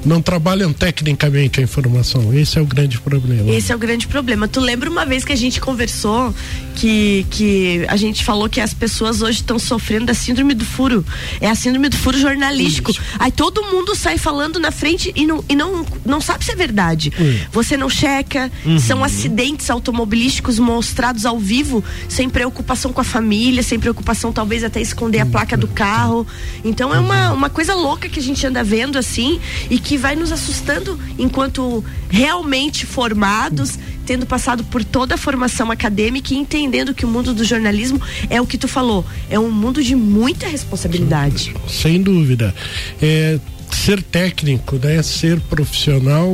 não 0.06 0.22
trabalham 0.22 0.72
tecnicamente 0.72 1.60
a 1.60 1.64
informação. 1.64 2.34
Esse 2.34 2.60
é 2.60 2.62
o 2.62 2.66
grande 2.66 3.00
problema. 3.00 3.50
Esse 3.50 3.72
é 3.72 3.76
o 3.76 3.80
grande 3.80 4.08
problema. 4.08 4.48
Tu 4.48 4.60
lembra 4.60 4.90
uma 4.90 5.06
vez 5.06 5.26
que 5.26 5.34
a 5.34 5.36
gente 5.36 5.60
conversou 5.60 6.34
que, 6.76 7.26
que 7.32 7.86
a 7.88 7.96
gente 7.96 8.24
falou 8.24 8.48
que 8.48 8.62
as 8.62 8.74
pessoas 8.74 9.22
hoje 9.22 9.40
estão 9.40 9.58
sofrendo 9.58 10.06
da 10.06 10.14
síndrome 10.14 10.54
do 10.54 10.64
furo. 10.64 11.04
É 11.42 11.50
a 11.50 11.56
síndrome 11.56 11.90
do 11.90 11.98
furo 11.98 12.18
jornalístico. 12.18 12.92
Aí 13.18 13.32
todo 13.32 13.64
mundo 13.64 13.96
sai 13.96 14.18
falando 14.18 14.60
na 14.60 14.72
frente 14.72 15.12
e 15.16 15.26
não, 15.26 15.44
e 15.50 15.56
não, 15.56 15.86
não 16.06 16.22
sabe 16.22 16.46
se 16.46 16.52
é 16.52 16.56
verdade. 16.56 17.12
Você 17.52 17.76
não 17.76 17.90
checa, 17.90 18.52
são 18.80 19.04
acidentes 19.04 19.70
automobilísticos 19.70 20.60
mostrados 20.60 21.26
ao 21.26 21.40
vivo, 21.40 21.84
sem 22.08 22.30
preocupação 22.30 22.94
com 22.94 23.02
a 23.02 23.04
família, 23.04 23.64
sem 23.64 23.80
preocupação 23.80 24.32
talvez 24.32 24.64
até 24.64 24.80
esconder 24.82 25.20
a 25.20 25.26
placa 25.26 25.58
do 25.58 25.68
carro. 25.68 26.25
Então 26.64 26.94
é 26.94 27.00
uma, 27.00 27.32
uma 27.32 27.50
coisa 27.50 27.74
louca 27.74 28.10
que 28.10 28.20
a 28.20 28.24
gente 28.24 28.46
anda 28.46 28.64
vendo 28.64 28.98
assim 28.98 29.40
e 29.70 29.80
que 29.80 29.98
vai 29.98 30.16
nos 30.16 30.32
assustando 30.32 31.00
enquanto 31.18 31.84
realmente 32.10 32.86
formados, 32.86 33.78
tendo 34.06 34.26
passado 34.26 34.64
por 34.64 34.84
toda 34.84 35.16
a 35.16 35.18
formação 35.18 35.72
acadêmica 35.72 36.34
e 36.34 36.38
entendendo 36.38 36.94
que 36.94 37.06
o 37.06 37.08
mundo 37.08 37.34
do 37.34 37.44
jornalismo 37.44 38.02
é 38.30 38.40
o 38.42 38.46
que 38.46 38.58
tu 38.58 38.68
falou, 38.68 39.06
é 39.30 39.40
um 39.40 39.52
mundo 39.52 39.84
de 39.84 39.96
muita 39.96 40.48
responsabilidade. 40.48 41.56
Sem 41.68 42.02
dúvida. 42.02 42.54
É, 43.02 43.40
ser 43.72 44.02
técnico, 44.02 44.80
né? 44.82 45.02
Ser 45.02 45.40
profissional, 45.42 46.34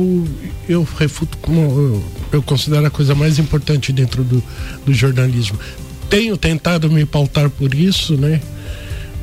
eu 0.68 0.86
refuto 0.98 1.36
como 1.38 2.02
eu, 2.32 2.42
considero 2.42 2.86
a 2.86 2.90
coisa 2.90 3.14
mais 3.14 3.38
importante 3.38 3.92
dentro 3.92 4.22
do, 4.22 4.42
do 4.84 4.94
jornalismo. 4.94 5.58
Tenho 6.08 6.36
tentado 6.36 6.90
me 6.90 7.04
pautar 7.04 7.50
por 7.50 7.74
isso, 7.74 8.16
né? 8.16 8.40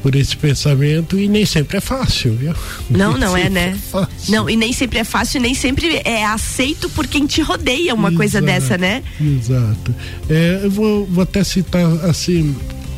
Por 0.01 0.15
esse 0.15 0.35
pensamento 0.37 1.19
e 1.19 1.27
nem 1.27 1.45
sempre 1.45 1.77
é 1.77 1.81
fácil, 1.81 2.33
viu? 2.35 2.53
Não, 2.89 3.11
Nem 3.11 3.19
não 3.21 3.37
é, 3.37 3.49
né? 3.49 3.77
fácil. 3.91 4.31
Não, 4.31 4.49
e 4.49 4.55
nem 4.55 4.71
sempre 4.71 4.99
é 4.99 5.03
fácil, 5.03 5.41
nem 5.41 5.53
sempre 5.53 6.01
é 6.05 6.25
aceito 6.25 6.89
por 6.89 7.05
quem 7.05 7.25
te 7.25 7.41
rodeia 7.41 7.93
uma 7.93 8.11
coisa 8.11 8.39
Exato, 8.39 8.45
dessa, 8.45 8.77
né? 8.77 9.03
Exato. 9.19 9.93
É, 10.29 10.61
eu 10.63 10.71
vou, 10.71 11.05
vou 11.05 11.23
até 11.23 11.43
citar 11.43 11.85
assim, 12.05 12.55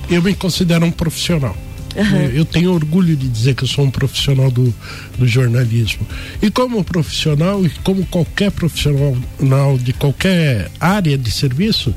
eu 0.10 0.22
me 0.22 0.34
considero 0.36 0.86
um 0.86 0.92
profissional. 0.92 1.58
É, 1.96 2.32
Eu 2.34 2.46
tenho 2.46 2.72
orgulho 2.74 3.16
de 3.16 3.28
dizer 3.28 3.56
que 3.56 3.64
eu 3.64 3.68
sou 3.68 3.84
um 3.86 3.92
profissional 3.92 4.50
do, 4.50 4.74
do 5.18 5.28
jornalismo. 5.28 6.06
E 6.42 6.50
como 6.50 6.84
profissional, 6.84 7.66
e 7.66 7.70
como 7.84 8.06
qualquer 8.06 8.52
profissional 8.52 9.78
de 9.78 9.94
qualquer 9.94 10.72
área 10.80 11.18
de 11.18 11.32
serviço, 11.32 11.94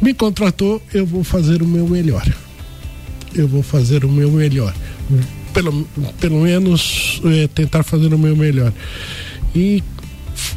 me 0.00 0.14
contratou, 0.14 0.82
eu 0.92 1.04
vou 1.04 1.22
fazer 1.22 1.62
o 1.62 1.66
meu 1.66 1.86
melhor. 1.86 2.24
Eu 3.34 3.48
vou 3.48 3.62
fazer 3.62 4.04
o 4.04 4.08
meu 4.08 4.30
melhor. 4.30 4.74
Pelo, 5.52 5.84
pelo 6.20 6.40
menos 6.42 7.20
eh, 7.24 7.48
tentar 7.54 7.82
fazer 7.82 8.12
o 8.12 8.18
meu 8.18 8.34
melhor. 8.36 8.72
E 9.54 9.82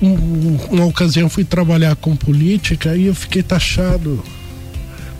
um- 0.01 0.57
uma 0.71 0.85
ocasião 0.85 1.29
fui 1.29 1.43
trabalhar 1.43 1.95
com 1.95 2.15
política 2.15 2.95
e 2.95 3.05
eu 3.07 3.13
fiquei 3.15 3.43
taxado 3.43 4.23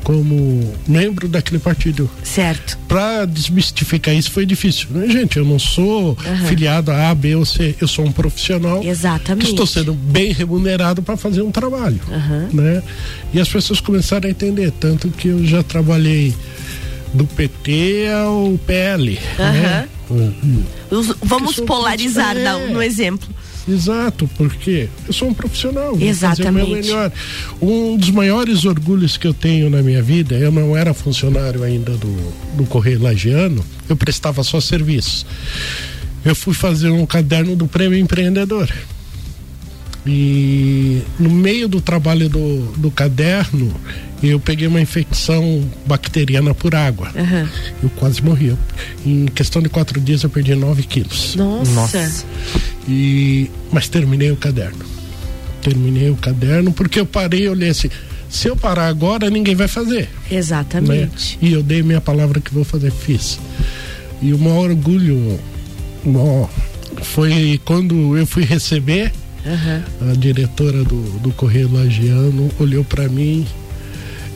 como 0.03 0.73
membro 0.87 1.27
daquele 1.27 1.59
partido. 1.59 2.09
Certo. 2.23 2.77
Para 2.87 3.25
desmistificar 3.25 4.15
isso 4.15 4.31
foi 4.31 4.45
difícil. 4.45 4.87
né, 4.91 5.07
Gente, 5.09 5.37
eu 5.37 5.43
não 5.43 5.59
sou 5.59 6.17
filiado 6.47 6.91
a 6.91 7.09
A, 7.09 7.15
B 7.15 7.35
ou 7.35 7.45
C, 7.45 7.75
eu 7.81 7.87
sou 7.89 8.05
um 8.05 8.11
profissional 8.11 8.81
Exatamente. 8.83 9.45
que 9.45 9.51
estou 9.51 9.67
sendo 9.67 9.93
bem 9.93 10.31
remunerado 10.31 11.01
para 11.03 11.17
fazer 11.17 11.41
um 11.41 11.51
trabalho, 11.51 11.99
né? 12.53 12.81
E 13.33 13.39
as 13.39 13.49
pessoas 13.49 13.81
começaram 13.81 14.27
a 14.27 14.31
entender, 14.31 14.71
tanto 14.79 15.09
que 15.09 15.27
eu 15.27 15.45
já 15.45 15.61
trabalhei 15.61 16.33
do 17.13 17.25
PT 17.25 18.07
ao 18.25 18.57
PL, 18.65 19.19
né? 19.37 19.87
Os- 20.89 21.15
vamos 21.21 21.59
polarizar 21.59 22.35
é. 22.37 22.67
no 22.67 22.81
exemplo. 22.81 23.27
Exato, 23.69 24.29
porque 24.37 24.87
eu 25.05 25.11
sou 25.13 25.27
um 25.27 25.33
profissional. 25.33 25.93
vou 25.93 26.13
fazer 26.15 26.47
o 26.47 26.53
meu 26.53 26.63
Exatamente. 26.63 26.87
melhor. 26.87 27.11
Um 27.61 27.97
dos 27.97 28.11
maiores 28.11 28.63
orgulhos 28.63 29.17
que 29.17 29.27
eu 29.27 29.33
tenho 29.33 29.69
na 29.69 29.81
minha 29.81 30.01
vida, 30.01 30.35
eu 30.35 30.51
não 30.51 30.75
era 30.75 30.93
funcionário 30.93 31.63
ainda 31.63 31.91
do, 31.91 32.33
do 32.55 32.65
Correio 32.65 33.01
Lagiano, 33.03 33.63
eu 33.89 33.97
prestava 33.97 34.41
só 34.43 34.61
serviços. 34.61 35.25
Eu 36.23 36.33
fui 36.33 36.53
fazer 36.53 36.89
um 36.89 37.05
caderno 37.05 37.55
do 37.57 37.67
Prêmio 37.67 37.99
Empreendedor. 37.99 38.69
E 40.07 41.01
no 41.19 41.29
meio 41.29 41.67
do 41.67 41.81
trabalho 41.81 42.29
do, 42.29 42.71
do 42.77 42.89
caderno, 42.89 43.73
eu 44.23 44.39
peguei 44.39 44.67
uma 44.67 44.79
infecção 44.79 45.63
bacteriana 45.85 46.53
por 46.53 46.73
água. 46.73 47.11
Eu 47.83 47.89
quase 47.89 48.21
morri. 48.23 48.55
Em 49.05 49.25
questão 49.25 49.61
de 49.61 49.69
quatro 49.69 49.99
dias 49.99 50.23
eu 50.23 50.29
perdi 50.29 50.55
9 50.55 50.83
quilos. 50.83 51.35
Nossa. 51.35 52.25
E 52.87 53.51
mas 53.71 53.87
terminei 53.89 54.31
o 54.31 54.37
caderno. 54.37 54.85
Terminei 55.61 56.09
o 56.09 56.15
caderno 56.15 56.71
porque 56.71 56.99
eu 56.99 57.05
parei 57.05 57.43
e 57.43 57.49
olhei 57.49 57.69
assim, 57.69 57.89
se 58.29 58.47
eu 58.47 58.55
parar 58.55 58.87
agora 58.87 59.29
ninguém 59.29 59.55
vai 59.55 59.67
fazer, 59.67 60.03
né? 60.03 60.37
Exatamente. 60.37 61.37
E 61.41 61.51
eu 61.51 61.61
dei 61.61 61.83
minha 61.83 61.99
palavra 61.99 62.39
que 62.39 62.53
vou 62.53 62.63
fazer, 62.63 62.91
fiz. 62.91 63.39
E 64.21 64.33
o 64.33 64.37
maior 64.37 64.69
orgulho 64.69 65.39
maior, 66.05 66.49
foi 67.03 67.59
quando 67.65 68.17
eu 68.17 68.25
fui 68.25 68.43
receber 68.43 69.11
a 70.12 70.13
diretora 70.15 70.83
do, 70.83 71.19
do 71.19 71.31
Correio 71.31 71.71
Lagiano 71.71 72.49
olhou 72.60 72.83
para 72.83 73.07
mim 73.07 73.45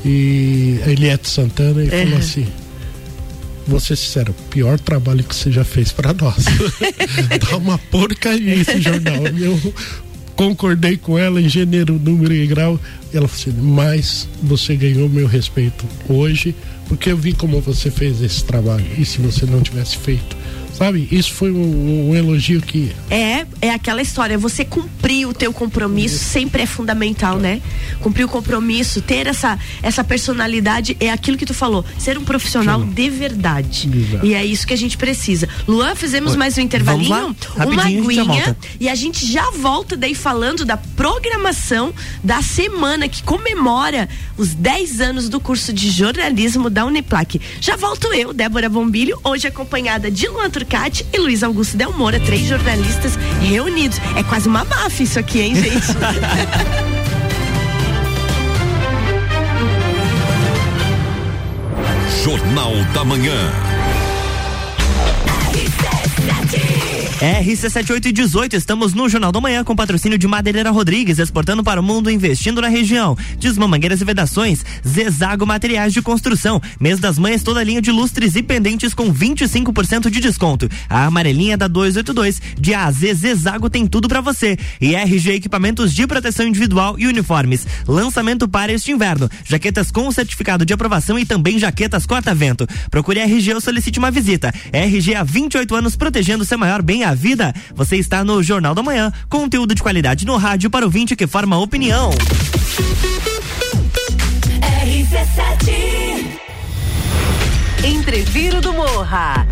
e 0.06 0.80
a 0.86 0.90
Eliette 0.90 1.30
Santana 1.30 1.84
e 1.84 1.90
falou 1.90 2.18
assim 2.18 2.48
ser 3.80 3.96
sincero, 3.96 4.32
o 4.38 4.50
pior 4.50 4.80
trabalho 4.80 5.24
que 5.24 5.36
você 5.36 5.52
já 5.52 5.64
fez 5.64 5.92
para 5.92 6.14
nós. 6.14 6.46
tá 7.40 7.58
uma 7.58 7.78
porcaria 7.78 8.56
esse 8.56 8.82
jornal. 8.82 9.28
Eu 9.28 9.74
concordei 10.36 10.98
com 10.98 11.18
ela 11.18 11.42
em 11.42 11.48
gênero, 11.48 12.00
número 12.00 12.34
e 12.34 12.48
grau. 12.48 12.80
E 13.14 13.18
ela 13.18 13.28
falou 13.28 13.56
assim, 13.56 13.62
mas 13.62 14.28
você 14.42 14.76
ganhou 14.76 15.08
meu 15.08 15.28
respeito 15.28 15.86
hoje, 16.10 16.56
porque 16.88 17.12
eu 17.12 17.18
vi 17.18 17.34
como 17.34 17.62
você 17.62 17.90
fez 17.92 18.22
esse 18.22 18.44
trabalho. 18.44 18.86
E 18.98 19.06
se 19.06 19.20
você 19.20 19.46
não 19.46 19.62
tivesse 19.62 19.98
feito, 19.98 20.36
Sabe? 20.82 21.08
Isso 21.12 21.36
foi 21.36 21.52
um, 21.52 22.10
um 22.10 22.16
elogio 22.16 22.60
que. 22.60 22.92
É, 23.08 23.46
é 23.62 23.70
aquela 23.70 24.02
história, 24.02 24.36
você 24.36 24.66
cumprir 24.66 25.28
o 25.28 25.34
teu 25.34 25.54
compromisso 25.54 26.18
sempre 26.18 26.64
é 26.64 26.66
fundamental, 26.66 27.38
né? 27.38 27.62
Cumprir 28.00 28.24
o 28.24 28.28
compromisso, 28.28 29.00
ter 29.00 29.28
essa, 29.28 29.60
essa 29.84 30.04
personalidade 30.04 30.98
é 31.00 31.12
aquilo 31.12 31.38
que 31.38 31.46
tu 31.46 31.54
falou, 31.54 31.86
ser 32.00 32.18
um 32.18 32.24
profissional 32.24 32.80
Sim. 32.80 32.90
de 32.94 33.10
verdade. 33.12 33.92
Exato. 33.94 34.26
E 34.26 34.34
é 34.34 34.44
isso 34.44 34.66
que 34.66 34.74
a 34.74 34.78
gente 34.78 34.98
precisa. 34.98 35.48
Luan, 35.68 35.94
fizemos 35.94 36.32
Oi. 36.32 36.38
mais 36.40 36.58
um 36.58 36.62
intervalinho, 36.62 37.36
uma 37.58 37.84
aguinha 37.84 38.58
e 38.80 38.90
a 38.90 38.96
gente 38.96 39.32
já 39.32 39.52
volta 39.52 39.96
daí 39.96 40.16
falando 40.16 40.66
da 40.66 40.78
programação 40.78 41.94
da 42.24 42.42
semana 42.42 43.08
que 43.08 43.22
comemora 43.22 44.10
os 44.36 44.56
10 44.56 45.00
anos 45.00 45.30
do 45.30 45.40
curso 45.40 45.72
de 45.72 45.92
jornalismo 45.92 46.72
da 46.72 46.86
Uniplac. 46.86 47.40
Já 47.60 47.76
volto 47.76 48.12
eu, 48.16 48.34
Débora 48.34 48.68
Bombilho, 48.68 49.20
hoje 49.24 49.48
acompanhada 49.48 50.10
de 50.10 50.28
Luan 50.28 50.50
Turcati 50.50 50.71
e 51.12 51.18
Luiz 51.18 51.44
Augusto 51.44 51.76
Del 51.76 51.92
Moura, 51.92 52.18
três 52.22 52.48
jornalistas 52.48 53.18
reunidos. 53.42 53.98
É 54.16 54.24
quase 54.24 54.48
uma 54.48 54.64
máfia 54.64 55.04
isso 55.04 55.20
aqui, 55.20 55.42
hein, 55.42 55.56
gente? 55.56 55.88
Jornal 62.24 62.72
da 62.94 63.04
Manhã. 63.04 63.71
RC7818, 67.22 68.56
estamos 68.56 68.96
no 68.96 69.08
Jornal 69.08 69.32
da 69.32 69.40
Manhã 69.40 69.64
com 69.64 69.76
patrocínio 69.76 70.18
de 70.18 70.28
Madeireira 70.28 70.72
Rodrigues, 70.72 71.20
exportando 71.20 71.64
para 71.64 71.80
o 71.80 71.84
mundo, 71.84 72.10
investindo 72.10 72.60
na 72.60 72.68
região. 72.68 73.16
Desmã 73.38 73.68
Mangueiras 73.68 74.02
e 74.02 74.06
Vedações, 74.06 74.66
Zezago 74.84 75.46
Materiais 75.46 75.94
de 75.94 76.02
Construção, 76.02 76.60
mês 76.80 77.00
das 77.00 77.20
mães, 77.20 77.44
toda 77.44 77.64
linha 77.64 77.80
de 77.80 77.92
lustres 77.92 78.36
e 78.36 78.42
pendentes 78.42 78.96
com 78.96 79.14
25% 79.14 80.10
de 80.10 80.20
desconto. 80.20 80.68
A 80.90 81.06
amarelinha 81.06 81.56
da 81.56 81.68
282, 81.68 82.42
de 82.60 82.74
A 82.74 82.86
a 82.86 82.92
Z, 82.92 83.14
Zezago 83.14 83.70
tem 83.70 83.86
tudo 83.86 84.08
para 84.08 84.20
você. 84.20 84.58
E 84.82 84.96
RG 84.96 85.34
Equipamentos 85.34 85.94
de 85.94 86.08
Proteção 86.08 86.48
Individual 86.48 86.98
e 86.98 87.06
Uniformes. 87.06 87.68
Lançamento 87.88 88.48
para 88.48 88.74
este 88.74 88.92
inverno. 88.92 89.30
Jaquetas 89.46 89.92
com 89.92 90.12
certificado 90.12 90.66
de 90.66 90.74
aprovação 90.74 91.20
e 91.20 91.26
também 91.26 91.60
jaquetas 91.60 92.08
corta-vento. 92.08 92.66
Procure 92.90 93.20
RG 93.20 93.54
ou 93.54 93.62
solicite 93.62 94.00
uma 94.00 94.10
visita. 94.10 94.52
RG 94.74 95.14
há 95.14 95.24
28 95.24 95.76
anos 95.76 95.96
protegendo 95.96 96.44
seu 96.44 96.58
maior 96.58 96.82
bem, 96.82 97.04
a 97.04 97.11
vida. 97.14 97.54
Você 97.76 97.98
está 97.98 98.24
no 98.24 98.42
Jornal 98.42 98.76
da 98.76 98.84
Manhã. 98.84 99.12
Conteúdo 99.30 99.76
de 99.76 99.82
qualidade 99.82 100.26
no 100.26 100.38
rádio 100.38 100.70
para 100.70 100.86
o 100.86 100.90
20 100.90 101.16
que 101.16 101.28
forma 101.28 101.58
opinião. 101.58 102.12
Entreviro 107.84 108.62
do 108.62 108.74
Morra. 108.74 109.48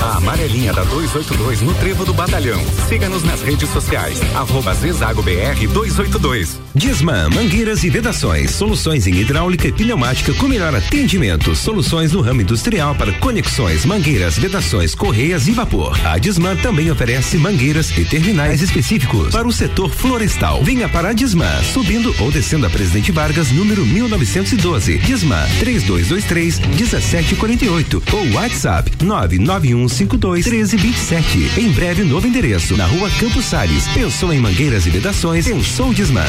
A 0.01 0.17
amarelinha 0.17 0.73
da 0.73 0.83
282 0.83 1.61
no 1.61 1.75
Trevo 1.75 2.03
do 2.03 2.11
Batalhão. 2.11 2.59
Siga-nos 2.89 3.23
nas 3.23 3.43
redes 3.43 3.69
sociais. 3.69 4.19
Arroba 4.33 4.73
Zezago 4.73 5.21
BR 5.21 5.67
282. 5.71 6.59
Disman, 6.73 7.29
mangueiras 7.29 7.83
e 7.83 7.89
vedações, 7.89 8.49
soluções 8.51 9.05
em 9.05 9.13
hidráulica 9.13 9.67
e 9.67 9.71
pneumática 9.71 10.33
com 10.33 10.47
melhor 10.47 10.73
atendimento, 10.73 11.55
soluções 11.55 12.13
no 12.13 12.21
ramo 12.21 12.41
industrial 12.41 12.95
para 12.95 13.11
conexões, 13.13 13.85
mangueiras, 13.85 14.39
vedações, 14.39 14.95
correias 14.95 15.47
e 15.47 15.51
vapor. 15.51 15.95
A 16.03 16.17
Disman 16.17 16.55
também 16.57 16.89
oferece 16.89 17.37
mangueiras 17.37 17.95
e 17.95 18.03
terminais 18.03 18.61
específicos 18.61 19.31
para 19.31 19.47
o 19.47 19.51
setor 19.51 19.91
florestal. 19.91 20.63
Venha 20.63 20.89
para 20.89 21.09
a 21.09 21.13
Disman, 21.13 21.61
subindo 21.73 22.15
ou 22.19 22.31
descendo 22.31 22.65
a 22.65 22.69
Presidente 22.71 23.11
Vargas, 23.11 23.51
número 23.51 23.85
1912. 23.85 24.97
Disman 24.99 25.45
3223 25.59 26.59
1748 26.59 28.03
ou 28.13 28.31
WhatsApp 28.31 28.89
99152 29.91 30.47
1327. 30.47 31.59
Em 31.59 31.69
breve 31.71 32.03
novo 32.03 32.27
endereço 32.27 32.77
na 32.77 32.85
Rua 32.85 33.09
Campos 33.19 33.45
Sales. 33.45 33.87
Pensou 33.89 34.31
em 34.33 34.39
mangueiras 34.39 34.85
e 34.85 34.89
vedações? 34.89 35.45
Pensou 35.45 35.93
Disman. 35.93 36.23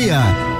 meia 0.00 0.59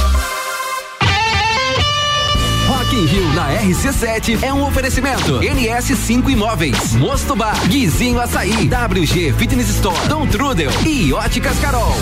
Rio 3.11 3.33
na 3.33 3.51
RC7 3.61 4.41
é 4.41 4.53
um 4.53 4.65
oferecimento. 4.65 5.41
NS5 5.41 6.29
Imóveis, 6.29 6.95
Mosto 6.95 7.35
Bar, 7.35 7.67
Guizinho 7.67 8.21
Açaí, 8.21 8.69
WG 8.69 9.33
Fitness 9.33 9.67
Store, 9.67 10.07
Dom 10.07 10.25
Trudel 10.27 10.71
e 10.87 11.11
Óticas 11.11 11.59
Carol. 11.59 11.93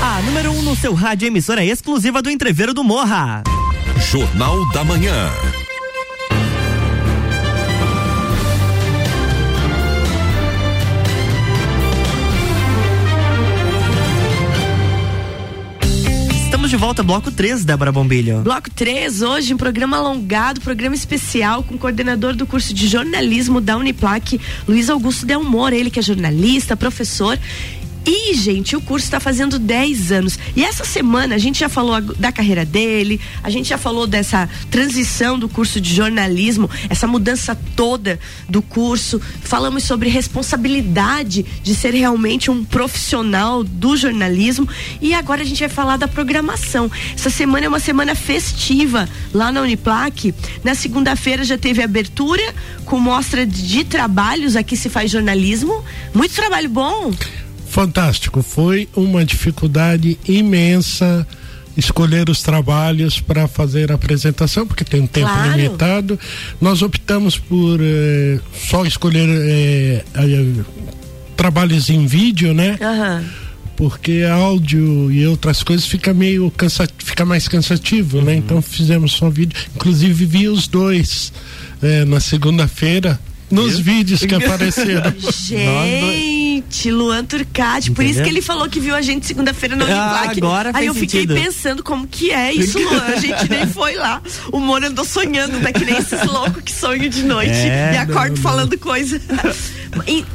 A 0.00 0.22
número 0.22 0.50
1 0.50 0.58
um 0.58 0.62
no 0.62 0.74
seu 0.74 0.94
rádio 0.94 1.26
emissora 1.26 1.62
exclusiva 1.62 2.22
do 2.22 2.30
Entreveiro 2.30 2.72
do 2.72 2.82
Morra. 2.82 3.42
Jornal 3.98 4.66
da 4.72 4.82
Manhã. 4.82 5.30
De 16.74 16.78
volta, 16.78 17.04
bloco 17.04 17.30
3, 17.30 17.64
Débora 17.64 17.92
Bombilho. 17.92 18.40
Bloco 18.40 18.68
3, 18.68 19.22
hoje 19.22 19.54
um 19.54 19.56
programa 19.56 19.96
alongado, 19.96 20.60
programa 20.60 20.92
especial 20.96 21.62
com 21.62 21.76
o 21.76 21.78
coordenador 21.78 22.34
do 22.34 22.48
curso 22.48 22.74
de 22.74 22.88
jornalismo 22.88 23.60
da 23.60 23.76
Uniplac, 23.76 24.40
Luiz 24.66 24.90
Augusto 24.90 25.24
Del 25.24 25.44
Moura, 25.44 25.76
ele 25.76 25.88
que 25.88 26.00
é 26.00 26.02
jornalista, 26.02 26.76
professor 26.76 27.38
e, 28.06 28.34
gente, 28.34 28.76
o 28.76 28.80
curso 28.80 29.06
está 29.06 29.18
fazendo 29.18 29.58
10 29.58 30.12
anos. 30.12 30.38
E 30.54 30.62
essa 30.62 30.84
semana 30.84 31.34
a 31.34 31.38
gente 31.38 31.60
já 31.60 31.68
falou 31.68 32.00
da 32.00 32.30
carreira 32.30 32.64
dele, 32.64 33.20
a 33.42 33.48
gente 33.48 33.68
já 33.68 33.78
falou 33.78 34.06
dessa 34.06 34.48
transição 34.70 35.38
do 35.38 35.48
curso 35.48 35.80
de 35.80 35.94
jornalismo, 35.94 36.68
essa 36.90 37.06
mudança 37.06 37.58
toda 37.74 38.20
do 38.48 38.60
curso. 38.60 39.20
Falamos 39.42 39.84
sobre 39.84 40.10
responsabilidade 40.10 41.44
de 41.62 41.74
ser 41.74 41.94
realmente 41.94 42.50
um 42.50 42.62
profissional 42.62 43.64
do 43.64 43.96
jornalismo. 43.96 44.68
E 45.00 45.14
agora 45.14 45.42
a 45.42 45.46
gente 45.46 45.60
vai 45.60 45.68
falar 45.70 45.96
da 45.96 46.06
programação. 46.06 46.90
Essa 47.14 47.30
semana 47.30 47.66
é 47.66 47.68
uma 47.68 47.80
semana 47.80 48.14
festiva 48.14 49.08
lá 49.32 49.50
na 49.50 49.62
Uniplac. 49.62 50.34
Na 50.62 50.74
segunda-feira 50.74 51.42
já 51.42 51.56
teve 51.56 51.82
abertura 51.82 52.42
com 52.84 52.98
mostra 52.98 53.46
de 53.46 53.82
trabalhos. 53.84 54.56
Aqui 54.56 54.76
se 54.76 54.90
faz 54.90 55.10
jornalismo. 55.10 55.82
Muito 56.12 56.34
trabalho 56.34 56.68
bom. 56.68 57.12
Fantástico, 57.74 58.40
foi 58.40 58.88
uma 58.94 59.24
dificuldade 59.24 60.16
imensa 60.28 61.26
escolher 61.76 62.30
os 62.30 62.40
trabalhos 62.40 63.18
para 63.18 63.48
fazer 63.48 63.90
a 63.90 63.96
apresentação, 63.96 64.64
porque 64.64 64.84
tem 64.84 65.00
um 65.00 65.08
tempo 65.08 65.26
Claro. 65.26 65.56
limitado. 65.60 66.20
Nós 66.60 66.82
optamos 66.82 67.36
por 67.36 67.80
eh, 67.82 68.38
só 68.70 68.86
escolher 68.86 69.28
eh, 69.28 70.04
eh, 70.14 70.62
trabalhos 71.36 71.90
em 71.90 72.06
vídeo, 72.06 72.54
né? 72.54 72.78
Aham. 72.80 73.24
Porque 73.76 74.22
áudio 74.22 75.10
e 75.10 75.26
outras 75.26 75.64
coisas 75.64 75.84
fica 75.84 76.14
meio 76.14 76.48
cansa, 76.52 76.88
fica 76.98 77.24
mais 77.24 77.48
cansativo, 77.48 78.22
né? 78.22 78.36
Então 78.36 78.62
fizemos 78.62 79.14
só 79.14 79.28
vídeo. 79.28 79.58
Inclusive 79.74 80.24
vi 80.24 80.46
os 80.46 80.68
dois 80.68 81.32
eh, 81.82 82.04
na 82.04 82.20
segunda-feira 82.20 83.18
nos 83.50 83.80
vídeos 83.80 84.20
que 84.20 84.32
apareceram. 84.36 85.12
Gente, 85.18 86.43
Luan 86.90 87.24
Turcati, 87.24 87.90
por 87.92 88.02
isso 88.04 88.14
Entendeu? 88.14 88.24
que 88.24 88.30
ele 88.30 88.42
falou 88.42 88.68
que 88.68 88.80
viu 88.80 88.94
a 88.94 89.00
gente 89.02 89.26
segunda-feira 89.26 89.76
no 89.76 89.84
Ah, 89.84 90.22
agora 90.30 90.70
Aí 90.74 90.86
eu 90.86 90.94
fiquei 90.94 91.22
sentido. 91.22 91.34
pensando 91.34 91.82
como 91.82 92.06
que 92.06 92.30
é 92.30 92.52
isso, 92.52 92.78
Luan. 92.78 93.02
A 93.04 93.16
gente 93.16 93.48
nem 93.50 93.66
foi 93.66 93.94
lá. 93.94 94.20
O 94.52 94.58
Moro 94.60 94.86
andou 94.86 95.04
sonhando, 95.04 95.60
tá 95.60 95.72
que 95.72 95.84
nem 95.84 95.96
esses 95.96 96.24
loucos 96.24 96.62
que 96.62 96.72
sonham 96.72 97.08
de 97.08 97.22
noite 97.22 97.52
É, 97.52 97.92
e 97.94 97.96
acordo 97.96 98.28
não, 98.30 98.36
não. 98.36 98.42
falando 98.42 98.78
coisa. 98.78 99.20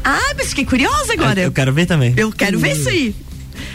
Ah, 0.03 0.33
mas 0.37 0.49
fiquei 0.49 0.65
curiosa 0.65 1.13
agora. 1.13 1.41
Eu 1.41 1.51
quero 1.51 1.73
ver 1.73 1.85
também. 1.85 2.13
Eu 2.15 2.31
quero 2.31 2.57
ver 2.59 2.73
isso 2.77 2.89
aí. 2.89 3.15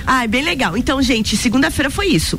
Ah, 0.06 0.24
é 0.24 0.26
bem 0.28 0.42
legal. 0.42 0.76
Então, 0.76 1.00
gente, 1.02 1.36
segunda-feira 1.36 1.90
foi 1.90 2.06
isso. 2.08 2.38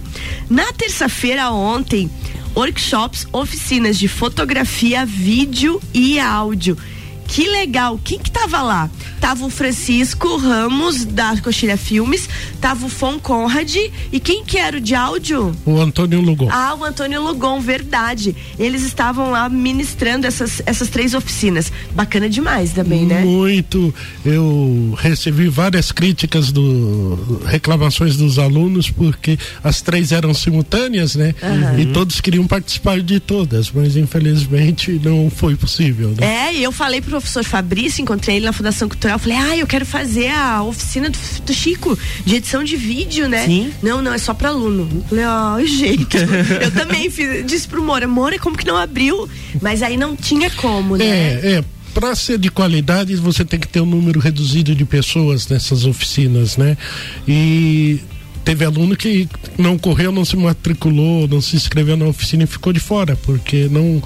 Na 0.49 0.71
terça-feira, 0.73 1.49
ontem, 1.51 2.09
workshops, 2.55 3.27
oficinas 3.31 3.97
de 3.97 4.07
fotografia, 4.07 5.05
vídeo 5.05 5.81
e 5.93 6.19
áudio. 6.19 6.77
Que 7.27 7.47
legal. 7.47 7.99
Quem 8.03 8.19
que 8.19 8.31
tava 8.31 8.61
lá? 8.61 8.89
Tava 9.19 9.45
o 9.45 9.49
Francisco 9.49 10.37
Ramos, 10.37 11.03
da 11.03 11.35
Coxilha 11.37 11.77
Filmes, 11.77 12.29
tava 12.61 12.85
o 12.85 12.89
Fon 12.89 13.19
Conrad 13.19 13.75
e 14.11 14.19
quem 14.19 14.45
que 14.45 14.57
era 14.57 14.77
o 14.77 14.81
de 14.81 14.93
áudio? 14.93 15.55
O 15.65 15.79
Antônio 15.79 16.21
Lugon. 16.21 16.47
Ah, 16.51 16.75
o 16.75 16.83
Antônio 16.83 17.21
Lugon, 17.23 17.59
verdade. 17.59 18.35
Eles 18.59 18.83
estavam 18.83 19.31
lá 19.31 19.49
ministrando 19.49 20.27
essas, 20.27 20.61
essas 20.65 20.89
três 20.89 21.13
oficinas. 21.13 21.71
Bacana 21.93 22.29
demais 22.29 22.71
também, 22.71 23.05
né? 23.05 23.21
Muito. 23.21 23.93
Eu 24.23 24.95
recebi 24.97 25.47
várias 25.47 25.91
críticas 25.91 26.51
do 26.51 27.41
reclamações 27.45 28.15
dos 28.15 28.37
alunos 28.37 28.91
porque 28.91 29.39
as 29.63 29.81
três 29.81 30.11
eram 30.11 30.33
simultâneas, 30.33 31.15
né? 31.15 31.33
Aham. 31.41 31.79
E 31.79 31.85
todos 31.87 32.21
queriam 32.21 32.45
participar 32.45 33.01
de 33.01 33.19
todas, 33.19 33.71
mas 33.71 33.97
infelizmente 33.97 34.99
não 35.03 35.31
foi 35.31 35.55
possível. 35.55 36.09
Né? 36.09 36.49
É, 36.49 36.53
e 36.53 36.63
eu 36.63 36.71
falei 36.71 37.01
pro 37.01 37.19
professor 37.25 37.43
Fabrício, 37.43 38.03
encontrei 38.03 38.37
ele 38.37 38.45
na 38.45 38.53
Fundação 38.53 38.87
Cultural, 38.87 39.17
falei, 39.17 39.37
ah, 39.37 39.57
eu 39.57 39.65
quero 39.65 39.85
fazer 39.85 40.29
a 40.29 40.61
oficina 40.61 41.09
do, 41.09 41.17
do 41.43 41.53
Chico, 41.53 41.97
de 42.23 42.35
edição 42.35 42.63
de 42.63 42.77
vídeo, 42.77 43.27
né? 43.27 43.45
Sim. 43.45 43.73
Não, 43.81 44.01
não, 44.01 44.13
é 44.13 44.17
só 44.19 44.33
pra 44.33 44.49
aluno. 44.49 45.03
Falei, 45.09 45.25
ai, 45.25 45.65
gente. 45.67 46.17
eu 46.61 46.71
também 46.71 47.09
fiz, 47.09 47.45
disse 47.45 47.67
pro 47.67 47.83
Moura, 47.83 48.07
Moura, 48.07 48.37
como 48.37 48.55
que 48.55 48.65
não 48.65 48.77
abriu? 48.77 49.27
Mas 49.59 49.81
aí 49.81 49.97
não 49.97 50.15
tinha 50.15 50.49
como, 50.51 50.95
né? 50.95 51.05
É, 51.05 51.51
é. 51.57 51.65
Para 51.95 52.13
ser 52.13 52.37
de 52.37 52.51
qualidade, 52.51 53.15
você 53.15 53.43
tem 53.45 53.59
que 53.59 53.69
ter 53.69 53.79
um 53.79 53.85
número 53.85 54.19
reduzido 54.19 54.75
de 54.75 54.83
pessoas 54.83 55.47
nessas 55.47 55.85
oficinas, 55.85 56.57
né? 56.57 56.77
E 57.25 58.01
teve 58.45 58.63
aluno 58.63 58.95
que 58.95 59.27
não 59.57 59.77
correu, 59.77 60.11
não 60.11 60.23
se 60.23 60.37
matriculou, 60.37 61.27
não 61.27 61.41
se 61.41 61.55
inscreveu 61.55 61.97
na 61.97 62.05
oficina 62.05 62.43
e 62.43 62.47
ficou 62.47 62.71
de 62.71 62.79
fora, 62.79 63.17
porque 63.23 63.67
não 63.69 64.01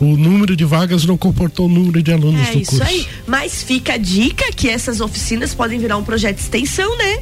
o 0.00 0.16
número 0.16 0.54
de 0.54 0.64
vagas 0.64 1.04
não 1.04 1.16
comportou 1.16 1.66
o 1.66 1.68
número 1.68 2.00
de 2.02 2.12
alunos 2.12 2.40
É 2.48 2.52
do 2.52 2.58
isso 2.60 2.70
curso. 2.76 2.84
aí. 2.84 3.06
Mas 3.26 3.62
fica 3.62 3.94
a 3.94 3.96
dica 3.96 4.44
que 4.52 4.68
essas 4.68 5.00
oficinas 5.00 5.54
podem 5.54 5.78
virar 5.78 5.96
um 5.96 6.04
projeto 6.04 6.36
de 6.36 6.42
extensão, 6.42 6.96
né? 6.98 7.20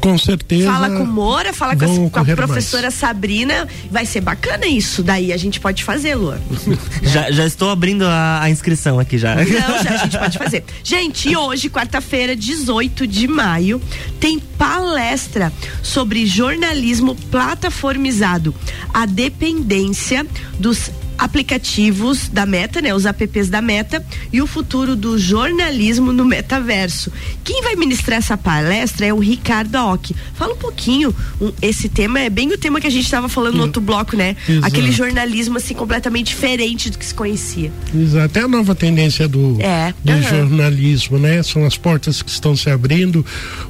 Com 0.00 0.16
certeza. 0.16 0.70
Fala 0.70 0.90
com 0.90 1.04
Moura, 1.04 1.52
fala 1.52 1.76
com, 1.76 2.06
a, 2.06 2.10
com 2.10 2.20
a 2.20 2.24
professora 2.36 2.90
Sabrina. 2.90 3.66
Vai 3.90 4.06
ser 4.06 4.20
bacana 4.20 4.66
isso. 4.66 5.02
Daí 5.02 5.32
a 5.32 5.36
gente 5.36 5.60
pode 5.60 5.82
fazer, 5.84 6.14
Luan. 6.14 6.38
Já, 7.02 7.30
já 7.30 7.46
estou 7.46 7.70
abrindo 7.70 8.04
a, 8.04 8.42
a 8.42 8.50
inscrição 8.50 8.98
aqui 8.98 9.16
já. 9.16 9.34
Não, 9.36 9.44
já 9.82 9.94
a 9.94 9.96
gente 9.96 10.18
pode 10.18 10.38
fazer. 10.38 10.64
Gente, 10.84 11.28
e 11.30 11.36
hoje, 11.36 11.70
quarta-feira, 11.70 12.36
18 12.36 13.06
de 13.06 13.26
maio, 13.26 13.80
tem 14.20 14.38
palestra 14.38 15.52
sobre 15.82 16.26
jornalismo 16.26 17.14
plataformizado, 17.14 18.54
a 18.92 19.06
dependência 19.06 20.26
dos 20.58 20.90
aplicativos 21.18 22.28
da 22.28 22.46
Meta, 22.46 22.80
né? 22.80 22.94
Os 22.94 23.04
apps 23.04 23.48
da 23.48 23.60
Meta 23.60 24.04
e 24.32 24.40
o 24.40 24.46
futuro 24.46 24.94
do 24.94 25.18
jornalismo 25.18 26.12
no 26.12 26.24
metaverso. 26.24 27.12
Quem 27.42 27.62
vai 27.62 27.74
ministrar 27.74 28.18
essa 28.18 28.36
palestra 28.36 29.06
é 29.06 29.12
o 29.12 29.18
Ricardo 29.18 29.74
Aoki. 29.76 30.14
Fala 30.34 30.54
um 30.54 30.56
pouquinho, 30.56 31.14
um, 31.40 31.52
esse 31.60 31.88
tema 31.88 32.20
é 32.20 32.30
bem 32.30 32.52
o 32.52 32.58
tema 32.58 32.80
que 32.80 32.86
a 32.86 32.90
gente 32.90 33.04
estava 33.04 33.28
falando 33.28 33.56
no 33.56 33.62
outro 33.64 33.82
bloco, 33.82 34.16
né? 34.16 34.36
Exato. 34.48 34.66
Aquele 34.66 34.92
jornalismo 34.92 35.58
assim 35.58 35.74
completamente 35.74 36.28
diferente 36.28 36.90
do 36.90 36.98
que 36.98 37.04
se 37.04 37.14
conhecia. 37.14 37.72
Exato, 37.94 38.38
é 38.38 38.42
a 38.42 38.48
nova 38.48 38.74
tendência 38.74 39.26
do, 39.26 39.56
É, 39.60 39.92
do 40.04 40.12
aham. 40.12 40.22
jornalismo, 40.22 41.18
né? 41.18 41.42
São 41.42 41.64
as 41.66 41.76
portas 41.76 42.22
que 42.22 42.30
estão 42.30 42.54
se 42.56 42.70
abrindo. 42.70 43.24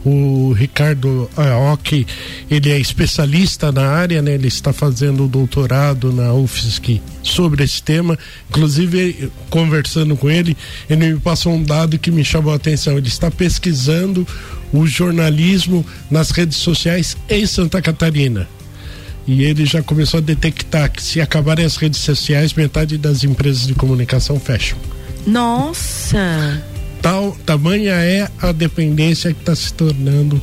O 0.04 0.52
Ricardo 0.52 1.30
Aoki, 1.36 2.06
ele 2.50 2.70
é 2.70 2.78
especialista 2.78 3.72
na 3.72 3.88
área, 3.88 4.20
né? 4.20 4.34
Ele 4.34 4.48
está 4.48 4.72
fazendo 4.72 5.24
o 5.24 5.28
doutorado 5.28 6.12
na 6.12 6.32
UFSC 6.34 7.00
sobre 7.38 7.62
esse 7.62 7.80
tema. 7.80 8.18
Inclusive, 8.50 9.30
conversando 9.48 10.16
com 10.16 10.28
ele, 10.28 10.56
ele 10.90 11.12
me 11.12 11.20
passou 11.20 11.54
um 11.54 11.62
dado 11.62 11.96
que 11.96 12.10
me 12.10 12.24
chamou 12.24 12.52
a 12.52 12.56
atenção. 12.56 12.98
Ele 12.98 13.06
está 13.06 13.30
pesquisando 13.30 14.26
o 14.72 14.84
jornalismo 14.88 15.86
nas 16.10 16.32
redes 16.32 16.56
sociais 16.56 17.16
em 17.30 17.46
Santa 17.46 17.80
Catarina. 17.80 18.48
E 19.24 19.44
ele 19.44 19.64
já 19.64 19.82
começou 19.82 20.18
a 20.18 20.20
detectar 20.20 20.90
que 20.90 21.00
se 21.00 21.20
acabarem 21.20 21.64
as 21.64 21.76
redes 21.76 22.00
sociais, 22.00 22.54
metade 22.54 22.98
das 22.98 23.22
empresas 23.22 23.68
de 23.68 23.74
comunicação 23.74 24.40
fecham. 24.40 24.76
Nossa! 25.24 26.60
Tal, 27.00 27.36
tamanha 27.46 27.92
é 27.92 28.28
a 28.42 28.50
dependência 28.50 29.32
que 29.32 29.38
está 29.38 29.54
se 29.54 29.72
tornando 29.72 30.42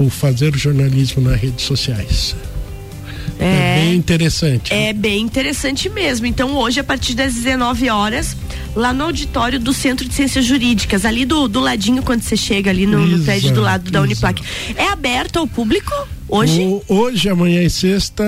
o 0.00 0.10
fazer 0.10 0.56
jornalismo 0.56 1.22
nas 1.22 1.40
redes 1.40 1.64
sociais. 1.64 2.34
É, 3.46 3.76
bem 3.80 3.94
interessante. 3.94 4.72
É 4.72 4.92
bem 4.92 5.20
interessante 5.20 5.88
mesmo. 5.88 6.26
Então, 6.26 6.56
hoje, 6.56 6.80
a 6.80 6.84
partir 6.84 7.14
das 7.14 7.34
19 7.34 7.90
horas, 7.90 8.36
lá 8.74 8.92
no 8.92 9.04
auditório 9.04 9.60
do 9.60 9.72
Centro 9.72 10.08
de 10.08 10.14
Ciências 10.14 10.44
Jurídicas, 10.44 11.04
ali 11.04 11.24
do, 11.24 11.46
do 11.46 11.60
ladinho, 11.60 12.02
quando 12.02 12.22
você 12.22 12.36
chega 12.36 12.70
ali 12.70 12.86
no, 12.86 13.06
no 13.06 13.24
prédio 13.24 13.52
do 13.52 13.60
lado 13.60 13.90
da 13.90 13.98
Exato, 13.98 14.04
Uniplac. 14.04 14.42
É 14.76 14.88
aberto 14.88 15.38
ao 15.38 15.46
público 15.46 15.92
hoje? 16.28 16.60
O- 16.60 16.82
hoje, 16.88 17.28
amanhã 17.28 17.62
e 17.62 17.70
sexta, 17.70 18.24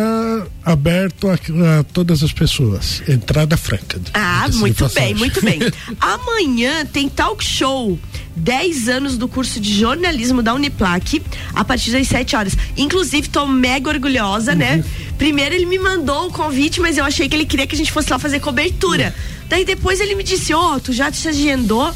aberto 0.65 1.29
a, 1.29 1.35
a 1.81 1.83
todas 1.85 2.23
as 2.23 2.33
pessoas. 2.33 3.03
Entrada 3.09 3.57
franca. 3.57 4.01
Ah, 4.15 4.47
muito 4.55 4.89
bem, 4.91 5.15
muito 5.15 5.41
bem. 5.45 5.59
Amanhã 6.01 6.85
tem 6.87 7.09
talk 7.09 7.45
show. 7.45 7.99
10 8.39 8.89
anos 8.91 9.17
do 9.17 9.27
curso 9.27 9.59
de 9.59 9.73
jornalismo 9.73 10.43
da 10.43 10.53
Uniplac, 10.53 11.23
a 11.55 11.65
partir 11.65 11.91
das 11.91 12.07
7 12.07 12.37
horas. 12.37 12.55
Inclusive, 12.77 13.29
tô 13.29 13.47
mega 13.47 13.89
orgulhosa, 13.89 14.53
Uhum. 14.53 14.59
né? 14.59 14.85
Primeiro 15.17 15.55
ele 15.55 15.65
me 15.65 15.79
mandou 15.79 16.27
o 16.27 16.31
convite, 16.31 16.79
mas 16.79 16.99
eu 16.99 17.05
achei 17.05 17.29
que 17.31 17.35
ele 17.35 17.47
queria 17.47 17.67
que 17.67 17.75
a 17.75 17.79
gente 17.79 17.91
fosse 17.91 18.11
lá 18.11 18.19
fazer 18.19 18.39
cobertura. 18.41 19.15
Daí 19.49 19.65
depois 19.65 20.01
ele 20.01 20.15
me 20.15 20.23
disse, 20.23 20.53
ó, 20.53 20.79
tu 20.79 20.93
já 20.93 21.11
te 21.11 21.27
agendou? 21.27 21.91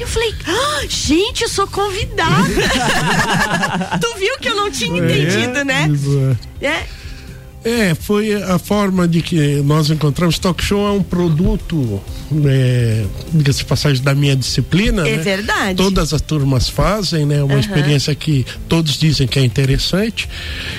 Eu 0.00 0.08
falei, 0.08 0.34
ah, 0.46 0.86
gente, 0.88 1.42
eu 1.42 1.48
sou 1.48 1.66
convidada. 1.66 2.32
tu 4.00 4.18
viu 4.18 4.38
que 4.38 4.48
eu 4.48 4.56
não 4.56 4.70
tinha 4.70 4.98
entendido, 4.98 5.62
né? 5.64 5.88
Isso 5.92 6.36
é. 6.62 6.86
É. 7.64 7.94
Foi 7.94 8.34
a 8.34 8.58
forma 8.58 9.06
de 9.06 9.22
que 9.22 9.56
nós 9.62 9.90
encontramos. 9.90 10.38
Talk 10.38 10.62
show 10.62 10.86
é 10.88 10.92
um 10.92 11.02
produto, 11.02 12.00
é, 12.46 13.04
diga-se 13.32 13.64
passagem, 13.64 14.02
da 14.02 14.14
minha 14.14 14.34
disciplina. 14.34 15.06
É 15.06 15.16
né? 15.16 15.22
verdade. 15.22 15.76
Todas 15.76 16.12
as 16.12 16.20
turmas 16.20 16.68
fazem, 16.68 17.26
né? 17.26 17.42
Uma 17.42 17.54
Aham. 17.54 17.60
experiência 17.60 18.14
que 18.14 18.46
todos 18.68 18.98
dizem 18.98 19.26
que 19.26 19.38
é 19.38 19.44
interessante. 19.44 20.28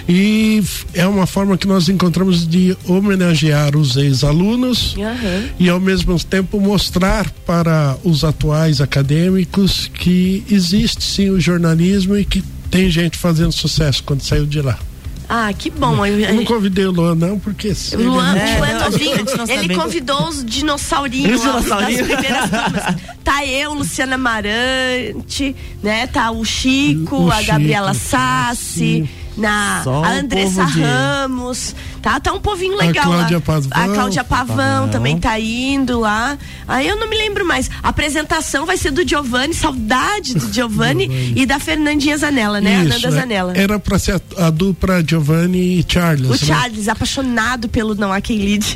E 0.08 0.64
é 0.94 1.06
uma 1.06 1.26
forma 1.26 1.58
que 1.58 1.68
nós 1.68 1.90
encontramos 1.90 2.48
de 2.48 2.76
homenagear 2.86 3.76
os 3.76 3.96
ex-alunos 3.96 4.96
Aham. 4.98 5.50
e 5.60 5.70
ao 5.70 5.80
mesmo 5.80 6.18
tempo 6.24 6.60
mostrar 6.60 7.30
para 7.46 7.98
os 8.04 8.24
atuais 8.24 8.82
acadêmicos 8.82 9.90
que 9.94 10.44
existe 10.50 11.04
sim 11.04 11.30
o 11.30 11.40
jornalismo 11.40 12.18
e 12.18 12.26
que 12.26 12.44
tem 12.70 12.90
gente 12.90 13.18
fazendo 13.18 13.52
sucesso 13.52 14.04
quando 14.04 14.22
saiu 14.22 14.46
de 14.46 14.62
lá. 14.62 14.80
Ah, 15.34 15.54
que 15.54 15.70
bom. 15.70 16.06
Eu- 16.06 16.20
Eu 16.20 16.34
não 16.36 16.44
convidei 16.44 16.86
o 16.86 16.92
Luan, 16.92 17.16
não, 17.16 17.40
porque. 17.40 17.74
se 17.74 17.96
O 17.96 18.00
ele 18.02 18.10
Luan, 18.10 18.34
não- 18.36 18.42
o 18.54 18.58
Luan 18.58 18.68
é 18.68 18.74
novinho. 18.90 19.16
não 19.38 19.44
Ele 19.46 19.62
sabe. 19.62 19.76
convidou 19.76 20.28
os 20.28 20.44
dinossaurinhos 20.44 21.40
Os 21.40 21.66
lá, 21.68 21.80
das 21.82 21.96
primeiras 21.96 22.50
turmas. 22.50 22.96
Tá 23.24 23.46
eu, 23.46 23.74
Luciana 23.74 24.18
Marante, 24.18 25.56
né? 25.82 26.06
Tá 26.08 26.32
o 26.32 26.44
Chico, 26.44 27.16
O 27.24 27.32
a 27.32 27.36
Chico, 27.36 27.48
Gabriela 27.48 27.94
Sassi. 27.94 29.10
Na, 29.38 29.82
Só 29.84 30.04
a 30.04 30.12
Andressa 30.12 30.66
de- 30.66 30.82
Ramos, 30.82 31.74
tá? 32.02 32.20
Tá 32.20 32.34
um 32.34 32.42
povinho 32.42 32.74
A 32.74 32.86
legal 32.86 33.06
Cláudia 33.06 33.38
lá. 33.38 33.42
Pavão. 33.42 33.70
A 33.72 33.88
Cláudia 33.88 34.24
Pavão, 34.26 34.56
Pavão. 34.58 34.90
também 34.90 35.18
tá 35.18 35.40
indo 35.40 36.00
lá. 36.02 36.38
Aí 36.68 36.88
eu 36.88 36.98
não 36.98 37.10
me 37.10 37.18
lembro 37.18 37.46
mais. 37.46 37.70
A 37.82 37.90
apresentação 37.90 38.66
vai 38.66 38.76
ser 38.78 38.92
do 38.92 39.08
Giovanni, 39.08 39.54
saudade 39.54 40.34
do 40.36 40.48
Giovanni 40.54 41.34
e 41.36 41.46
da 41.46 41.60
Fernandinha 41.60 42.18
Zanella, 42.18 42.60
né? 42.60 42.76
a 42.76 42.84
Isso, 42.84 42.90
Nanda 42.90 43.08
é. 43.08 43.12
Zanella. 43.12 43.54
Era 43.58 43.80
pra 43.80 43.98
ser 43.98 44.22
a, 44.38 44.48
a 44.48 44.50
dupla 44.50 45.02
Giovanni 45.06 45.80
e 45.80 45.86
Charles. 45.88 46.28
O 46.28 46.32
né? 46.34 46.38
Charles, 46.38 46.88
apaixonado 46.90 47.70
pelo 47.70 47.96
Não 47.96 48.12
Há 48.12 48.20
Quem 48.20 48.38
Lide. 48.38 48.76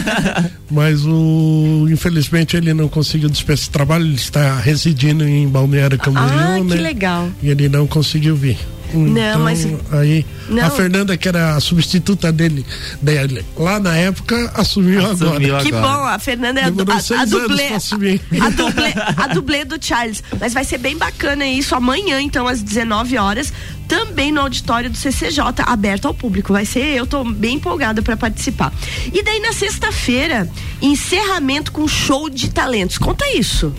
Mas 0.70 1.04
o 1.04 1.86
infelizmente 1.90 2.56
ele 2.56 2.72
não 2.72 2.88
conseguiu 2.88 3.28
dispensar 3.28 3.50
esse 3.60 3.70
trabalho, 3.70 4.04
ele 4.04 4.14
está 4.14 4.54
residindo 4.60 5.24
em 5.26 5.48
Balneário 5.48 5.98
Camboriú, 5.98 6.30
Ah, 6.38 6.54
que 6.58 6.62
né? 6.62 6.76
legal. 6.76 7.28
E 7.42 7.48
ele 7.50 7.68
não 7.68 7.86
conseguiu 7.86 8.36
vir. 8.36 8.56
Então, 8.92 9.40
mas- 9.40 9.66
aí 9.92 10.26
Não. 10.48 10.64
a 10.64 10.70
Fernanda 10.70 11.16
que 11.16 11.28
era 11.28 11.56
a 11.56 11.60
substituta 11.60 12.32
dele, 12.32 12.64
dele 13.00 13.44
lá 13.56 13.78
na 13.78 13.96
época 13.96 14.50
assumiu, 14.54 15.04
Assumiu 15.04 15.56
agora. 15.56 15.64
Que 15.64 15.72
bom, 15.72 16.04
a 16.04 16.18
Fernanda 16.18 16.60
é 16.60 16.64
a, 16.64 16.70
Demorou 16.70 16.94
a, 16.94 17.14
a 17.14 17.16
anos 17.18 17.30
dublê, 17.30 17.66
assumir. 17.68 18.20
a, 18.40 18.48
dublê, 18.50 18.92
a 19.16 19.26
dublê 19.28 19.64
do 19.64 19.76
Charles. 19.84 20.22
Mas 20.40 20.52
vai 20.52 20.64
ser 20.64 20.78
bem 20.78 20.96
bacana 20.96 21.46
isso 21.46 21.74
amanhã, 21.74 22.20
então, 22.20 22.46
às 22.46 22.62
19 22.62 23.16
horas, 23.18 23.52
também 23.88 24.30
no 24.32 24.40
auditório 24.40 24.88
do 24.88 24.96
CCJ, 24.96 25.42
aberto 25.66 26.06
ao 26.06 26.14
público. 26.14 26.52
Vai 26.52 26.64
ser, 26.64 26.96
eu 26.96 27.06
tô 27.06 27.24
bem 27.24 27.56
empolgada 27.56 28.00
para 28.02 28.16
participar. 28.16 28.72
E 29.12 29.22
daí 29.22 29.40
na 29.40 29.52
sexta-feira, 29.52 30.48
encerramento 30.80 31.72
com 31.72 31.86
show 31.88 32.28
de 32.30 32.50
talentos. 32.50 32.98
Conta 32.98 33.24
isso. 33.36 33.72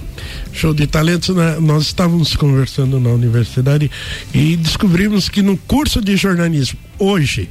Show 0.53 0.73
de 0.73 0.85
talentos, 0.87 1.35
né? 1.35 1.57
nós 1.59 1.83
estávamos 1.83 2.35
conversando 2.35 2.99
na 2.99 3.09
universidade 3.09 3.89
e 4.33 4.55
descobrimos 4.57 5.29
que 5.29 5.41
no 5.41 5.57
curso 5.57 6.01
de 6.01 6.15
jornalismo, 6.15 6.77
hoje, 6.99 7.49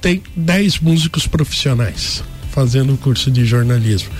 tem 0.00 0.22
10 0.34 0.80
músicos 0.80 1.26
profissionais 1.26 2.22
fazendo 2.50 2.94
o 2.94 2.98
curso 2.98 3.30
de 3.30 3.44
jornalismo. 3.44 4.10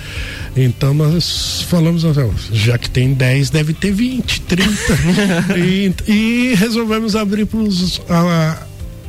Então 0.55 0.93
nós 0.93 1.65
falamos, 1.69 2.03
já 2.51 2.77
que 2.77 2.89
tem 2.89 3.13
10, 3.13 3.49
deve 3.49 3.73
ter 3.73 3.91
20, 3.91 4.41
30. 4.41 4.71
e, 5.57 5.93
e 6.07 6.55
resolvemos 6.55 7.15
abrir 7.15 7.45
para 7.45 7.59
os 7.59 8.01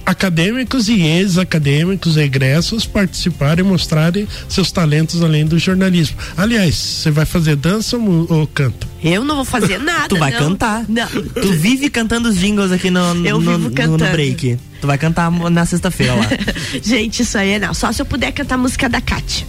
acadêmicos 0.05 0.89
e 0.89 1.01
ex-acadêmicos, 1.01 2.17
egressos 2.17 2.87
participarem 2.87 3.65
e 3.65 3.69
mostrarem 3.69 4.27
seus 4.49 4.71
talentos 4.73 5.23
além 5.23 5.45
do 5.47 5.59
jornalismo. 5.59 6.17
Aliás, 6.37 6.75
você 6.75 7.11
vai 7.11 7.25
fazer 7.25 7.57
dança 7.57 7.97
ou, 7.97 8.27
ou 8.31 8.47
canto? 8.47 8.87
Eu 9.03 9.25
não 9.25 9.37
vou 9.37 9.45
fazer 9.45 9.79
nada. 9.83 10.09
Tu 10.09 10.17
vai 10.17 10.31
não. 10.33 10.39
cantar. 10.39 10.85
Não. 10.89 11.07
Tu 11.09 11.53
vive 11.55 11.89
cantando 11.91 12.29
os 12.29 12.37
jingles 12.39 12.73
aqui 12.73 12.91
no, 12.91 13.15
no, 13.15 13.27
Eu 13.27 13.41
no- 13.41 13.51
vivo 13.53 13.69
no- 13.69 13.75
cantando. 13.75 14.05
no 14.05 14.11
break. 14.11 14.59
Tu 14.81 14.87
vai 14.87 14.99
cantar 14.99 15.31
na 15.31 15.65
sexta-feira 15.67 16.15
lá. 16.15 16.27
Gente, 16.83 17.23
isso 17.23 17.39
aí 17.39 17.51
é 17.53 17.59
não. 17.59 17.73
Só 17.75 17.93
se 17.93 18.03
eu 18.03 18.07
puder 18.07 18.33
cantar 18.33 18.57
a 18.57 18.59
música 18.59 18.89
da 18.89 19.01
Kátia. 19.01 19.47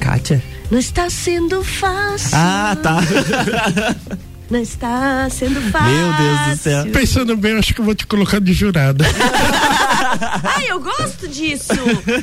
Kátia? 0.00 0.42
Não 0.70 0.78
está 0.78 1.08
sendo 1.10 1.62
fácil. 1.62 2.30
Ah, 2.32 2.76
tá. 2.82 2.98
Não 4.50 4.60
está 4.60 5.28
sendo 5.30 5.60
fácil. 5.70 5.90
Meu 5.90 6.12
Deus 6.12 6.58
do 6.58 6.62
céu. 6.62 6.86
Pensando 6.92 7.36
bem, 7.36 7.52
eu 7.52 7.58
acho 7.58 7.74
que 7.74 7.80
eu 7.80 7.84
vou 7.84 7.94
te 7.94 8.06
colocar 8.06 8.40
de 8.40 8.52
jurada. 8.52 9.04
Ai, 10.44 10.66
eu 10.70 10.80
gosto 10.80 11.26
disso. 11.26 11.72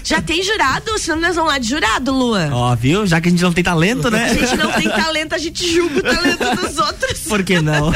Já 0.03 0.22
tem 0.22 0.43
jurado? 0.43 0.97
Senão 0.99 1.19
nós 1.19 1.36
vamos 1.36 1.51
lá 1.51 1.57
de 1.57 1.67
jurado, 1.67 2.13
Lua. 2.13 2.49
Ó, 2.51 2.76
viu? 2.76 3.05
Já 3.07 3.19
que 3.19 3.28
a 3.28 3.32
gente 3.32 3.41
não 3.41 3.51
tem 3.51 3.63
talento, 3.63 4.09
né? 4.09 4.30
A 4.30 4.34
gente 4.34 4.55
não 4.55 4.72
tem 4.72 4.88
talento, 4.88 5.34
a 5.34 5.38
gente 5.38 5.69
julga 5.74 5.99
o 5.99 6.01
talento 6.01 6.55
dos 6.55 6.78
outros. 6.78 7.19
Por 7.28 7.43
que 7.43 7.59
não? 7.59 7.91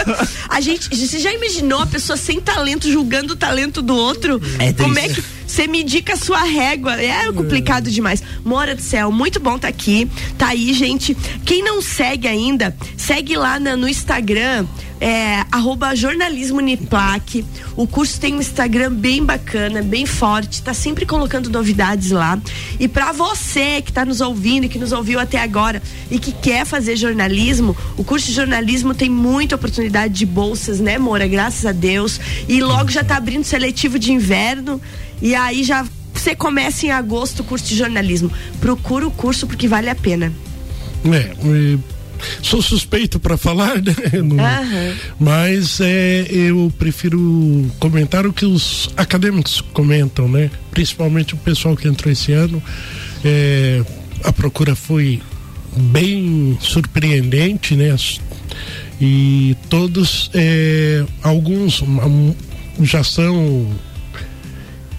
A 0.50 0.60
gente, 0.60 0.90
você 0.90 1.20
já 1.20 1.32
imaginou 1.32 1.80
a 1.80 1.86
pessoa 1.86 2.18
sem 2.18 2.40
talento 2.42 2.92
julgando 2.92 3.34
o 3.34 3.36
talento 3.36 3.82
do 3.82 3.96
outro? 3.96 4.42
É 4.60 4.74
Como 4.74 4.98
é 4.98 5.08
que 5.08 5.22
você 5.56 5.68
medir 5.68 6.04
com 6.04 6.12
a 6.12 6.18
sua 6.18 6.44
régua? 6.44 7.02
É 7.02 7.32
complicado 7.32 7.90
demais. 7.90 8.22
Mora 8.44 8.76
do 8.76 8.82
céu, 8.82 9.12
muito 9.12 9.40
bom 9.40 9.58
tá 9.58 9.68
aqui. 9.70 10.10
Tá 10.38 10.48
aí, 10.50 10.74
gente. 10.74 11.16
Quem 11.46 11.64
não 11.64 11.82
segue 11.82 12.28
ainda, 12.28 12.76
segue 12.98 13.36
lá 13.38 13.60
na- 13.60 13.78
no 13.78 13.88
Instagram. 13.88 14.66
É, 15.00 15.44
arroba 15.52 15.94
jornalismo 15.94 16.60
Uniplac. 16.60 17.46
O 17.76 17.86
curso 17.86 18.18
tem 18.20 18.34
um 18.34 18.40
Instagram 18.40 18.94
bem 18.94 19.24
bacana, 19.26 19.84
bem 19.84 20.06
forte, 20.06 20.62
tá 20.62 20.74
sempre 20.74 21.06
colocando 21.06 21.50
novidades 21.50 22.12
lá. 22.12 22.40
E 22.80 22.88
para 22.88 23.12
você 23.12 23.82
que 23.82 23.92
tá 23.92 24.06
nos 24.06 24.22
ouvindo 24.22 24.64
e 24.66 24.70
que 24.70 24.80
nos 24.80 24.94
ouviu 24.94 25.20
até 25.20 25.38
agora 25.38 25.84
e 26.10 26.18
que 26.18 26.32
quer 26.32 26.66
fazer 26.66 26.96
jornalismo, 26.96 27.76
o 27.98 28.06
curso 28.06 28.28
de 28.28 28.34
jornalismo 28.34 28.96
tem 28.96 29.10
muita 29.10 29.56
oportunidade 29.56 30.14
de 30.14 30.26
bolsas, 30.26 30.80
né, 30.80 30.98
Moura? 30.98 31.28
Graças 31.28 31.66
a 31.66 31.74
Deus. 31.74 32.18
E 32.48 32.62
logo 32.62 32.90
já 32.90 33.04
tá 33.04 33.18
abrindo 33.18 33.44
seletivo 33.44 34.00
de 34.00 34.14
inverno. 34.14 34.82
E 35.22 35.34
aí 35.36 35.64
já 35.64 35.86
você 36.14 36.36
começa 36.36 36.86
em 36.86 36.92
agosto 36.92 37.42
o 37.42 37.44
curso 37.44 37.66
de 37.68 37.76
jornalismo. 37.78 38.32
Procura 38.60 39.08
o 39.08 39.12
curso 39.12 39.46
porque 39.48 39.68
vale 39.68 39.90
a 39.90 39.96
pena. 39.96 40.32
É, 41.06 41.34
e 41.46 41.78
sou 42.42 42.62
suspeito 42.62 43.20
para 43.20 43.38
falar, 43.38 43.76
né? 43.84 43.94
Não- 44.24 44.44
Aham. 44.44 44.94
Mas 45.20 45.80
é, 45.82 46.26
eu 46.30 46.72
prefiro 46.80 47.70
comentar 47.80 48.26
o 48.26 48.34
que 48.34 48.46
os 48.46 48.90
acadêmicos 48.98 49.62
comentam, 49.74 50.28
né? 50.28 50.50
Principalmente 50.72 51.34
o 51.34 51.38
pessoal 51.38 51.76
que 51.76 51.88
entrou 51.88 52.12
esse 52.12 52.32
ano. 52.32 52.62
É, 53.24 53.84
a 54.24 54.32
procura 54.34 54.76
foi 54.76 55.22
bem 55.78 56.58
surpreendente, 56.60 57.76
né? 57.76 57.96
E 59.00 59.56
todos, 59.70 60.32
é, 60.34 61.04
alguns 61.22 61.84
já 62.82 63.04
são 63.04 63.68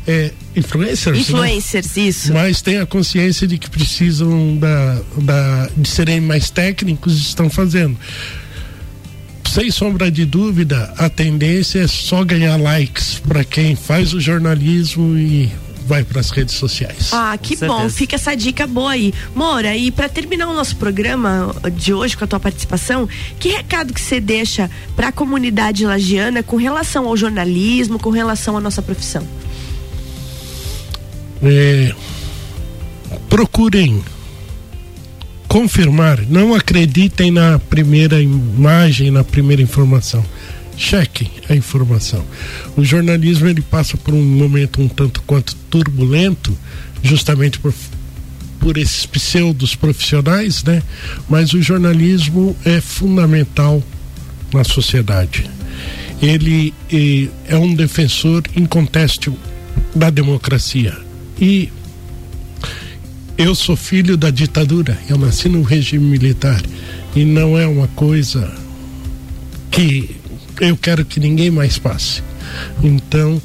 é, 0.06 0.30
influencers. 0.54 1.16
né? 1.16 1.22
Influencers, 1.22 1.96
isso. 1.96 2.32
Mas 2.32 2.62
têm 2.62 2.78
a 2.78 2.86
consciência 2.86 3.46
de 3.46 3.58
que 3.58 3.68
precisam 3.68 4.56
da, 4.56 5.00
da, 5.18 5.68
de 5.76 5.88
serem 5.88 6.20
mais 6.20 6.48
técnicos 6.50 7.18
e 7.18 7.22
estão 7.22 7.50
fazendo. 7.50 7.96
Sem 9.50 9.70
sombra 9.70 10.10
de 10.10 10.24
dúvida, 10.24 10.92
a 10.98 11.08
tendência 11.08 11.80
é 11.80 11.86
só 11.86 12.22
ganhar 12.24 12.56
likes 12.56 13.18
para 13.26 13.42
quem 13.42 13.74
faz 13.74 14.12
o 14.12 14.20
jornalismo 14.20 15.16
e 15.16 15.50
vai 15.86 16.02
para 16.04 16.20
as 16.20 16.30
redes 16.30 16.54
sociais. 16.54 17.10
Ah, 17.12 17.38
que 17.40 17.56
bom, 17.56 17.88
fica 17.88 18.16
essa 18.16 18.34
dica 18.34 18.66
boa 18.66 18.90
aí. 18.90 19.14
Moura, 19.34 19.74
e 19.76 19.90
para 19.90 20.08
terminar 20.08 20.48
o 20.48 20.52
nosso 20.52 20.76
programa 20.76 21.54
de 21.72 21.94
hoje 21.94 22.16
com 22.16 22.24
a 22.24 22.26
tua 22.26 22.40
participação, 22.40 23.08
que 23.38 23.48
recado 23.48 23.94
que 23.94 24.00
você 24.00 24.20
deixa 24.20 24.68
para 24.96 25.08
a 25.08 25.12
comunidade 25.12 25.86
lagiana 25.86 26.42
com 26.42 26.56
relação 26.56 27.06
ao 27.06 27.16
jornalismo, 27.16 27.98
com 27.98 28.10
relação 28.10 28.56
à 28.56 28.60
nossa 28.60 28.82
profissão? 28.82 29.26
É, 31.42 31.94
procurem 33.28 34.02
confirmar, 35.46 36.20
não 36.28 36.54
acreditem 36.54 37.30
na 37.30 37.58
primeira 37.58 38.20
imagem, 38.20 39.10
na 39.10 39.24
primeira 39.24 39.62
informação. 39.62 40.24
Chequem 40.76 41.30
a 41.48 41.54
informação. 41.54 42.22
O 42.76 42.84
jornalismo 42.84 43.48
ele 43.48 43.62
passa 43.62 43.96
por 43.96 44.12
um 44.12 44.22
momento 44.22 44.82
um 44.82 44.88
tanto 44.88 45.22
quanto 45.22 45.56
turbulento, 45.70 46.56
justamente 47.02 47.58
por 47.58 47.72
por 48.58 48.76
esses 48.76 49.06
pseudos 49.06 49.76
profissionais, 49.76 50.64
né? 50.64 50.82
Mas 51.28 51.52
o 51.52 51.62
jornalismo 51.62 52.56
é 52.64 52.80
fundamental 52.80 53.82
na 54.52 54.64
sociedade. 54.64 55.48
Ele 56.20 56.74
eh, 56.90 57.28
é 57.46 57.56
um 57.56 57.74
defensor 57.74 58.42
incontestável 58.56 59.38
da 59.94 60.10
democracia. 60.10 61.05
E 61.40 61.70
eu 63.36 63.54
sou 63.54 63.76
filho 63.76 64.16
da 64.16 64.30
ditadura, 64.30 64.98
eu 65.08 65.18
nasci 65.18 65.48
no 65.48 65.62
regime 65.62 66.06
militar 66.06 66.62
e 67.14 67.24
não 67.24 67.58
é 67.58 67.66
uma 67.66 67.88
coisa 67.88 68.52
que 69.70 70.16
eu 70.60 70.76
quero 70.76 71.04
que 71.04 71.20
ninguém 71.20 71.50
mais 71.50 71.78
passe. 71.78 72.22
Então, 72.82 73.40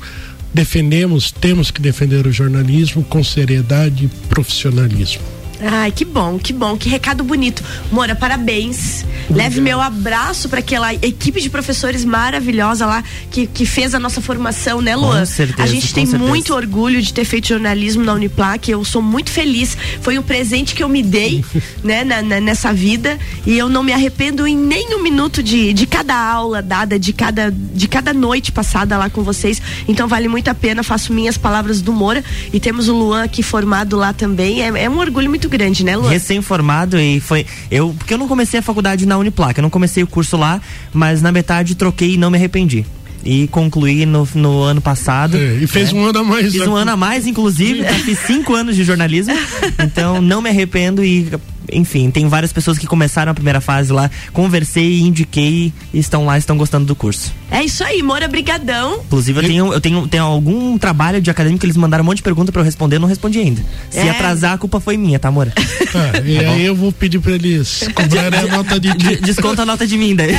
defendemos, 0.54 1.32
temos 1.32 1.72
que 1.72 1.82
defender 1.82 2.26
o 2.26 2.32
jornalismo 2.32 3.04
com 3.04 3.24
seriedade 3.24 4.06
e 4.06 4.28
profissionalismo. 4.28 5.41
Ai, 5.64 5.92
que 5.92 6.04
bom, 6.04 6.40
que 6.40 6.52
bom, 6.54 6.76
que 6.76 6.90
recado 6.90 7.24
bonito. 7.24 7.64
Moura, 7.92 8.16
parabéns. 8.16 9.06
Leve 9.30 9.62
meu 9.62 9.80
abraço 9.80 10.50
para 10.50 10.60
aquela 10.60 10.94
equipe 10.94 11.40
de 11.40 11.50
professores 11.50 12.04
maravilhosa 12.04 12.86
lá 12.86 13.04
que, 13.30 13.46
que 13.48 13.66
fez 13.66 13.94
a 13.94 14.00
nossa 14.00 14.20
formação, 14.20 14.82
né, 14.82 14.96
Luan? 14.96 15.20
Com 15.20 15.26
certeza, 15.26 15.64
a 15.64 15.68
gente 15.68 15.94
tem 15.94 16.06
certeza. 16.06 16.30
muito 16.30 16.54
orgulho 16.54 17.02
de 17.02 17.14
ter 17.14 17.24
feito 17.26 17.48
jornalismo 17.48 18.04
na 18.04 18.14
Uniplac. 18.14 18.70
Eu 18.70 18.84
sou 18.84 19.02
muito 19.02 19.30
feliz. 19.30 19.78
Foi 20.02 20.18
um 20.18 20.24
presente 20.24 20.74
que 20.74 20.84
eu 20.84 20.90
me 20.90 21.04
dei, 21.04 21.46
né, 21.84 22.04
na- 22.04 22.22
na- 22.22 22.40
nessa 22.42 22.74
vida. 22.74 23.18
E 23.46 23.58
eu 23.58 23.70
não 23.70 23.84
me 23.84 23.94
arrependo 23.94 24.48
em 24.48 24.58
nem 24.58 24.96
um 24.96 25.04
minuto 25.04 25.44
de, 25.44 25.72
de 25.74 25.86
cada 25.86 26.16
aula 26.16 26.62
dada, 26.62 26.98
de 27.00 27.14
cada, 27.14 27.52
de 27.52 27.88
cada 27.88 28.14
noite 28.14 28.52
passada 28.52 28.98
lá 28.98 29.10
com 29.10 29.22
vocês. 29.24 29.62
Então 29.88 30.08
vale 30.08 30.28
muito 30.28 30.48
a 30.50 30.56
pena. 30.56 30.82
Faço 30.84 31.14
minhas 31.14 31.38
palavras 31.38 31.82
do 31.82 31.94
Moura. 31.94 32.24
E 32.52 32.60
temos 32.60 32.90
o 32.90 32.94
Luan 32.94 33.24
aqui 33.24 33.44
formado 33.44 33.96
lá 33.96 34.12
também. 34.12 34.62
É, 34.64 34.84
é 34.86 34.90
um 34.90 34.98
orgulho 34.98 35.30
muito 35.30 35.48
grande, 35.52 35.84
né, 35.84 35.96
Luan? 35.96 36.10
Recém-formado 36.10 37.00
e 37.00 37.20
foi. 37.20 37.46
Eu, 37.70 37.94
porque 37.98 38.14
eu 38.14 38.18
não 38.18 38.28
comecei 38.28 38.60
a 38.60 38.64
faculdade 38.64 39.06
na 39.06 39.18
Uniplac, 39.18 39.58
eu 39.58 39.62
não 39.62 39.70
comecei 39.70 40.02
o 40.04 40.08
curso 40.08 40.38
lá, 40.38 40.62
mas 40.94 41.22
na 41.22 41.32
metade 41.32 41.76
troquei 41.76 42.14
e 42.14 42.18
não 42.18 42.32
me 42.32 42.38
arrependi. 42.38 42.86
E 43.24 43.48
concluí 43.48 44.06
no, 44.06 44.28
no 44.34 44.62
ano 44.64 44.82
passado. 44.82 45.38
É, 45.38 45.60
e 45.62 45.68
fez 45.68 45.94
um 45.94 46.04
ano 46.06 46.20
a 46.20 46.24
mais, 46.24 46.52
Fiz 46.52 46.62
né? 46.62 46.68
um 46.68 46.76
ano 46.76 46.92
a 46.92 46.98
mais, 46.98 47.28
inclusive. 47.28 47.84
fiz 48.04 48.18
cinco 48.20 48.56
anos 48.56 48.76
de 48.76 48.84
jornalismo. 48.84 49.34
Então 49.84 50.22
não 50.22 50.42
me 50.42 50.50
arrependo 50.50 51.04
e, 51.04 51.32
enfim, 51.72 52.10
tem 52.12 52.28
várias 52.28 52.54
pessoas 52.54 52.78
que 52.78 52.86
começaram 52.86 53.32
a 53.32 53.36
primeira 53.36 53.60
fase 53.62 53.92
lá. 53.92 54.10
Conversei, 54.32 55.00
indiquei 55.02 55.74
e 55.94 56.00
estão 56.00 56.26
lá, 56.26 56.38
estão 56.38 56.56
gostando 56.58 56.86
do 56.86 56.96
curso. 56.96 57.34
É 57.50 57.64
isso 57.64 57.84
aí, 57.84 58.02
Moura, 58.04 58.28
brigadão. 58.28 59.02
Inclusive, 59.06 59.40
eu 59.40 59.44
tenho, 59.44 59.74
eu 59.74 59.82
tenho, 59.82 60.08
tenho 60.08 60.24
algum 60.24 60.78
trabalho 60.78 61.22
de 61.22 61.30
acadêmico 61.30 61.60
que 61.62 61.66
eles 61.66 61.78
mandaram 61.78 62.04
um 62.04 62.06
monte 62.06 62.18
de 62.18 62.24
pergunta 62.24 62.52
pra 62.52 62.62
eu 62.62 62.66
responder, 62.66 62.96
eu 62.98 63.00
não 63.00 63.08
respondi 63.08 63.40
ainda. 63.40 63.62
Se 63.90 64.00
É. 64.00 64.10
atrasar, 64.12 64.54
a 64.54 64.58
culpa 64.58 64.80
foi 64.80 64.98
minha, 64.98 65.20
tá, 65.20 65.28
amor? 65.30 65.52
Ah, 65.56 66.20
e 66.26 66.38
aí 66.46 66.66
eu 66.66 66.76
vou 66.76 66.92
pedir 66.92 67.20
para 67.20 67.34
eles 67.34 67.88
cobrarem 67.94 68.40
a 68.40 68.48
nota 68.48 68.80
de 68.80 68.92
Desconta 69.22 69.64
a 69.64 69.66
nota 69.66 69.86
de 69.88 69.98
mim 69.98 70.16
daí. 70.16 70.32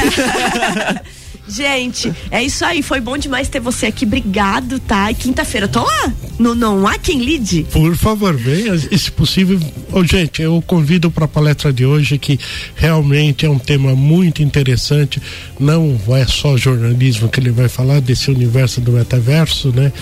Gente, 1.55 2.11
é 2.31 2.43
isso 2.43 2.65
aí. 2.65 2.83
Foi 2.83 3.01
bom 3.01 3.19
demais 3.19 3.49
ter 3.49 3.61
você 3.61 3.87
aqui. 3.87 4.07
Obrigado, 4.07 4.81
tá? 4.81 5.11
E 5.11 5.15
quinta-feira, 5.15 5.69
tô 5.69 5.83
lá. 5.83 6.13
No 6.39 6.55
Não 6.55 6.87
Há 6.87 6.99
Quem 6.99 7.23
Lide. 7.23 7.67
Por 7.71 7.95
favor, 7.95 8.35
venha, 8.35 8.75
e 8.75 8.99
se 8.99 9.11
possível. 9.11 9.61
Ô, 9.93 10.03
gente, 10.03 10.41
eu 10.41 10.63
convido 10.67 11.11
para 11.11 11.27
a 11.27 11.29
palestra 11.29 11.73
de 11.73 11.85
hoje, 11.85 12.17
que 12.17 12.41
realmente 12.75 13.45
é 13.45 13.51
um 13.51 13.59
tema 13.59 13.95
muito 13.95 14.43
interessante. 14.43 15.21
Não 15.61 15.99
é 16.09 16.27
só 16.27 16.57
jornalismo 16.57 17.29
que 17.29 17.39
ele 17.39 17.51
vai 17.51 17.69
falar 17.69 18.01
desse 18.01 18.31
universo 18.31 18.81
do 18.81 18.93
metaverso, 18.93 19.69
né? 19.69 19.93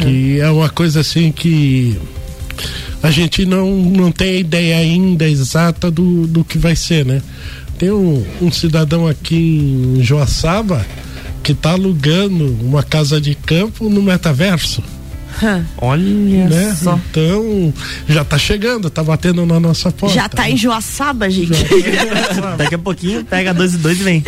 Que 0.00 0.40
é 0.40 0.50
uma 0.50 0.68
coisa 0.68 1.00
assim 1.00 1.30
que 1.30 1.96
a 3.02 3.10
gente 3.10 3.46
não, 3.46 3.70
não 3.70 4.10
tem 4.10 4.40
ideia 4.40 4.78
ainda 4.78 5.28
exata 5.28 5.90
do, 5.90 6.26
do 6.26 6.44
que 6.44 6.58
vai 6.58 6.74
ser, 6.74 7.04
né? 7.06 7.22
Tem 7.78 7.90
um, 7.90 8.24
um 8.40 8.50
cidadão 8.50 9.06
aqui 9.06 9.36
em 9.36 10.02
Joaçaba 10.02 10.84
que 11.42 11.52
está 11.52 11.72
alugando 11.72 12.56
uma 12.62 12.82
casa 12.82 13.20
de 13.20 13.34
campo 13.34 13.88
no 13.88 14.02
metaverso. 14.02 14.82
Olha 15.78 16.48
né? 16.48 16.76
só. 16.80 16.98
Então, 17.10 17.72
já 18.08 18.24
tá 18.24 18.38
chegando, 18.38 18.90
tá 18.90 19.02
batendo 19.02 19.44
na 19.44 19.60
nossa 19.60 19.90
porta. 19.90 20.14
Já 20.14 20.28
tá 20.28 20.48
em 20.48 20.56
Joaçaba, 20.56 21.28
gente. 21.30 21.64
Daqui 22.56 22.74
a 22.74 22.78
pouquinho 22.78 23.24
pega 23.24 23.52
dois 23.52 23.74
e 23.74 23.78
dois 23.78 24.00
e 24.00 24.02
vem. 24.02 24.22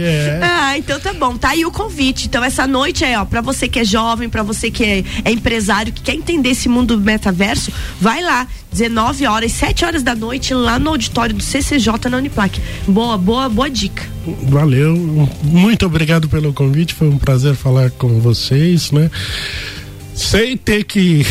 É. 0.00 0.40
Ah, 0.42 0.78
então 0.78 0.98
tá 1.00 1.12
bom. 1.12 1.36
Tá 1.36 1.50
aí 1.50 1.64
o 1.64 1.70
convite. 1.70 2.26
Então 2.26 2.42
essa 2.42 2.66
noite 2.66 3.04
aí, 3.04 3.16
ó, 3.16 3.24
pra 3.24 3.40
você 3.40 3.68
que 3.68 3.80
é 3.80 3.84
jovem, 3.84 4.28
pra 4.28 4.42
você 4.42 4.70
que 4.70 4.84
é, 4.84 5.04
é 5.24 5.30
empresário, 5.30 5.92
que 5.92 6.02
quer 6.02 6.14
entender 6.14 6.50
esse 6.50 6.68
mundo 6.68 6.96
do 6.96 7.02
metaverso, 7.02 7.72
vai 8.00 8.22
lá, 8.22 8.46
19 8.72 9.26
horas, 9.26 9.52
7 9.52 9.84
horas 9.84 10.02
da 10.02 10.14
noite, 10.14 10.52
lá 10.54 10.78
no 10.78 10.90
auditório 10.90 11.34
do 11.34 11.42
CCJ 11.42 12.08
na 12.10 12.18
Uniplac. 12.18 12.60
Boa, 12.86 13.16
boa, 13.16 13.48
boa 13.48 13.70
dica. 13.70 14.02
Valeu, 14.42 14.94
muito 15.42 15.86
obrigado 15.86 16.28
pelo 16.28 16.52
convite, 16.52 16.94
foi 16.94 17.08
um 17.08 17.18
prazer 17.18 17.54
falar 17.54 17.90
com 17.90 18.20
vocês, 18.20 18.90
né? 18.90 19.10
Sem 20.18 20.56
ter 20.56 20.82
que 20.84 21.22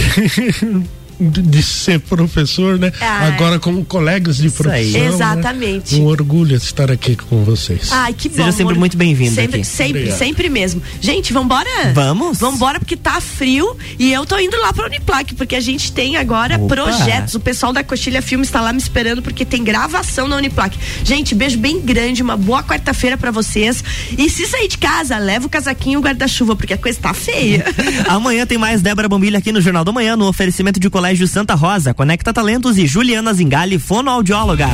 de 1.20 1.42
de 1.42 1.64
ser 1.64 2.00
professor, 2.00 2.78
né? 2.78 2.92
Ah, 3.02 3.28
Agora 3.28 3.60
como 3.60 3.84
colegas 3.86 4.38
de 4.38 4.50
profissão. 4.50 5.02
né? 5.02 5.08
Exatamente. 5.08 5.96
Um 5.96 6.06
orgulho 6.06 6.56
estar 6.56 6.92
aqui 6.92 7.16
com 7.16 7.44
vocês. 7.44 7.90
Ai, 7.92 8.14
que 8.14 8.30
bom. 8.30 8.36
Seja 8.36 8.52
sempre 8.52 8.64
amor. 8.74 8.78
muito 8.80 8.98
bem-vindo 8.98 9.34
Sempre, 9.34 9.62
aqui. 9.62 9.68
sempre, 9.68 10.00
Obrigado. 10.02 10.18
sempre 10.20 10.50
mesmo. 10.50 10.82
Gente, 11.02 11.34
vambora? 11.34 11.70
Vamos? 11.94 12.38
Vambora 12.40 12.80
porque 12.80 12.96
tá 12.96 13.20
frio 13.22 13.76
e 13.98 14.12
eu 14.12 14.26
tô 14.26 14.38
indo 14.40 14.58
lá 14.60 14.72
pra 14.74 14.86
Uniplac, 14.86 15.34
porque 15.36 15.56
a 15.56 15.60
gente 15.60 15.92
tem 15.92 16.18
agora 16.18 16.56
Opa. 16.58 16.76
projetos. 16.76 17.36
O 17.36 17.40
pessoal 17.40 17.74
da 17.74 17.84
Coxilha 17.84 18.22
Filmes 18.22 18.48
está 18.48 18.62
lá 18.62 18.72
me 18.74 18.80
esperando 18.80 19.22
porque 19.22 19.46
tem 19.46 19.64
gravação 19.64 20.28
na 20.28 20.36
Uniplac. 20.38 20.78
Gente, 21.04 21.34
beijo 21.34 21.58
bem 21.58 21.80
grande, 21.80 22.22
uma 22.22 22.38
boa 22.38 22.64
quarta-feira 22.64 23.18
pra 23.18 23.32
vocês. 23.32 23.84
E 24.18 24.30
se 24.30 24.46
sair 24.46 24.68
de 24.68 24.78
casa, 24.78 25.18
leva 25.18 25.46
o 25.48 25.50
casaquinho 25.50 25.96
e 25.96 25.98
o 25.98 26.02
guarda-chuva, 26.02 26.56
porque 26.56 26.74
a 26.74 26.78
coisa 26.78 27.00
tá 27.00 27.14
feia. 27.14 27.66
Amanhã 28.08 28.46
tem 28.46 28.58
mais 28.58 28.82
Débora 28.82 29.08
Bombilha 29.10 29.40
aqui 29.40 29.52
no 29.52 29.62
Jornal 29.62 29.84
da 29.84 29.92
Manhã, 29.92 30.16
no 30.16 30.28
oferecimento 30.28 30.80
de 30.80 30.90
Colégio 31.08 31.26
Santa 31.26 31.56
Rosa, 31.56 31.94
Conecta 31.94 32.34
Talentos 32.34 32.78
e 32.78 32.86
Juliana 32.86 33.34
Zingali, 33.34 33.80
fonoaudióloga. 33.80 34.68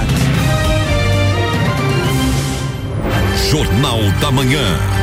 Jornal 3.52 4.00
da 4.20 4.32
Manhã. 4.32 5.03